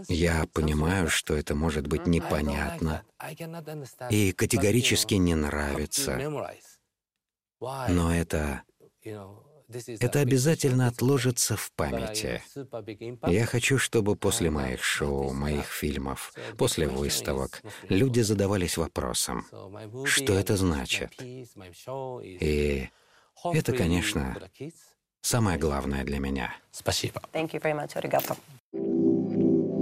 Я 0.08 0.46
понимаю, 0.54 1.10
что 1.10 1.36
это 1.36 1.54
может 1.54 1.88
быть 1.88 2.08
непонятно. 2.08 3.04
и 4.10 4.32
категорически 4.32 5.16
не 5.16 5.36
нравится. 5.36 6.18
Но 7.60 8.16
это 8.16 8.64
это 10.00 10.20
обязательно 10.20 10.88
отложится 10.88 11.56
в 11.56 11.72
памяти. 11.74 12.42
Я 13.28 13.46
хочу, 13.46 13.78
чтобы 13.78 14.16
после 14.16 14.50
моих 14.50 14.84
шоу, 14.84 15.34
моих 15.34 15.66
фильмов, 15.66 16.34
после 16.58 16.88
выставок 16.88 17.62
люди 17.90 18.22
задавались 18.22 18.78
вопросом, 18.78 19.46
что 20.06 20.34
это 20.34 20.58
значит. 20.58 21.12
И 21.22 22.90
это, 23.44 23.74
конечно, 23.74 24.38
самое 25.22 25.58
главное 25.58 26.04
для 26.04 26.20
меня. 26.20 26.54
Спасибо. 26.72 27.22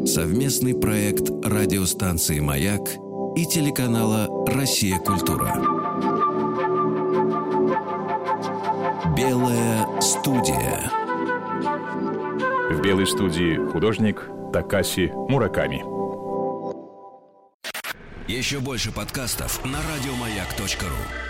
Совместный 0.05 0.79
проект 0.79 1.29
радиостанции 1.45 2.39
«Маяк» 2.39 2.89
и 3.35 3.45
телеканала 3.45 4.27
«Россия. 4.47 4.97
Культура». 4.99 5.78
Белая 9.19 9.99
студия. 9.99 10.89
В 12.71 12.81
белой 12.81 13.05
студии 13.05 13.57
художник 13.69 14.23
Такаси 14.53 15.11
Мураками. 15.13 15.83
Еще 18.31 18.59
больше 18.59 18.93
подкастов 18.93 19.59
на 19.65 19.79
радиомаяк.ру. 19.79 21.28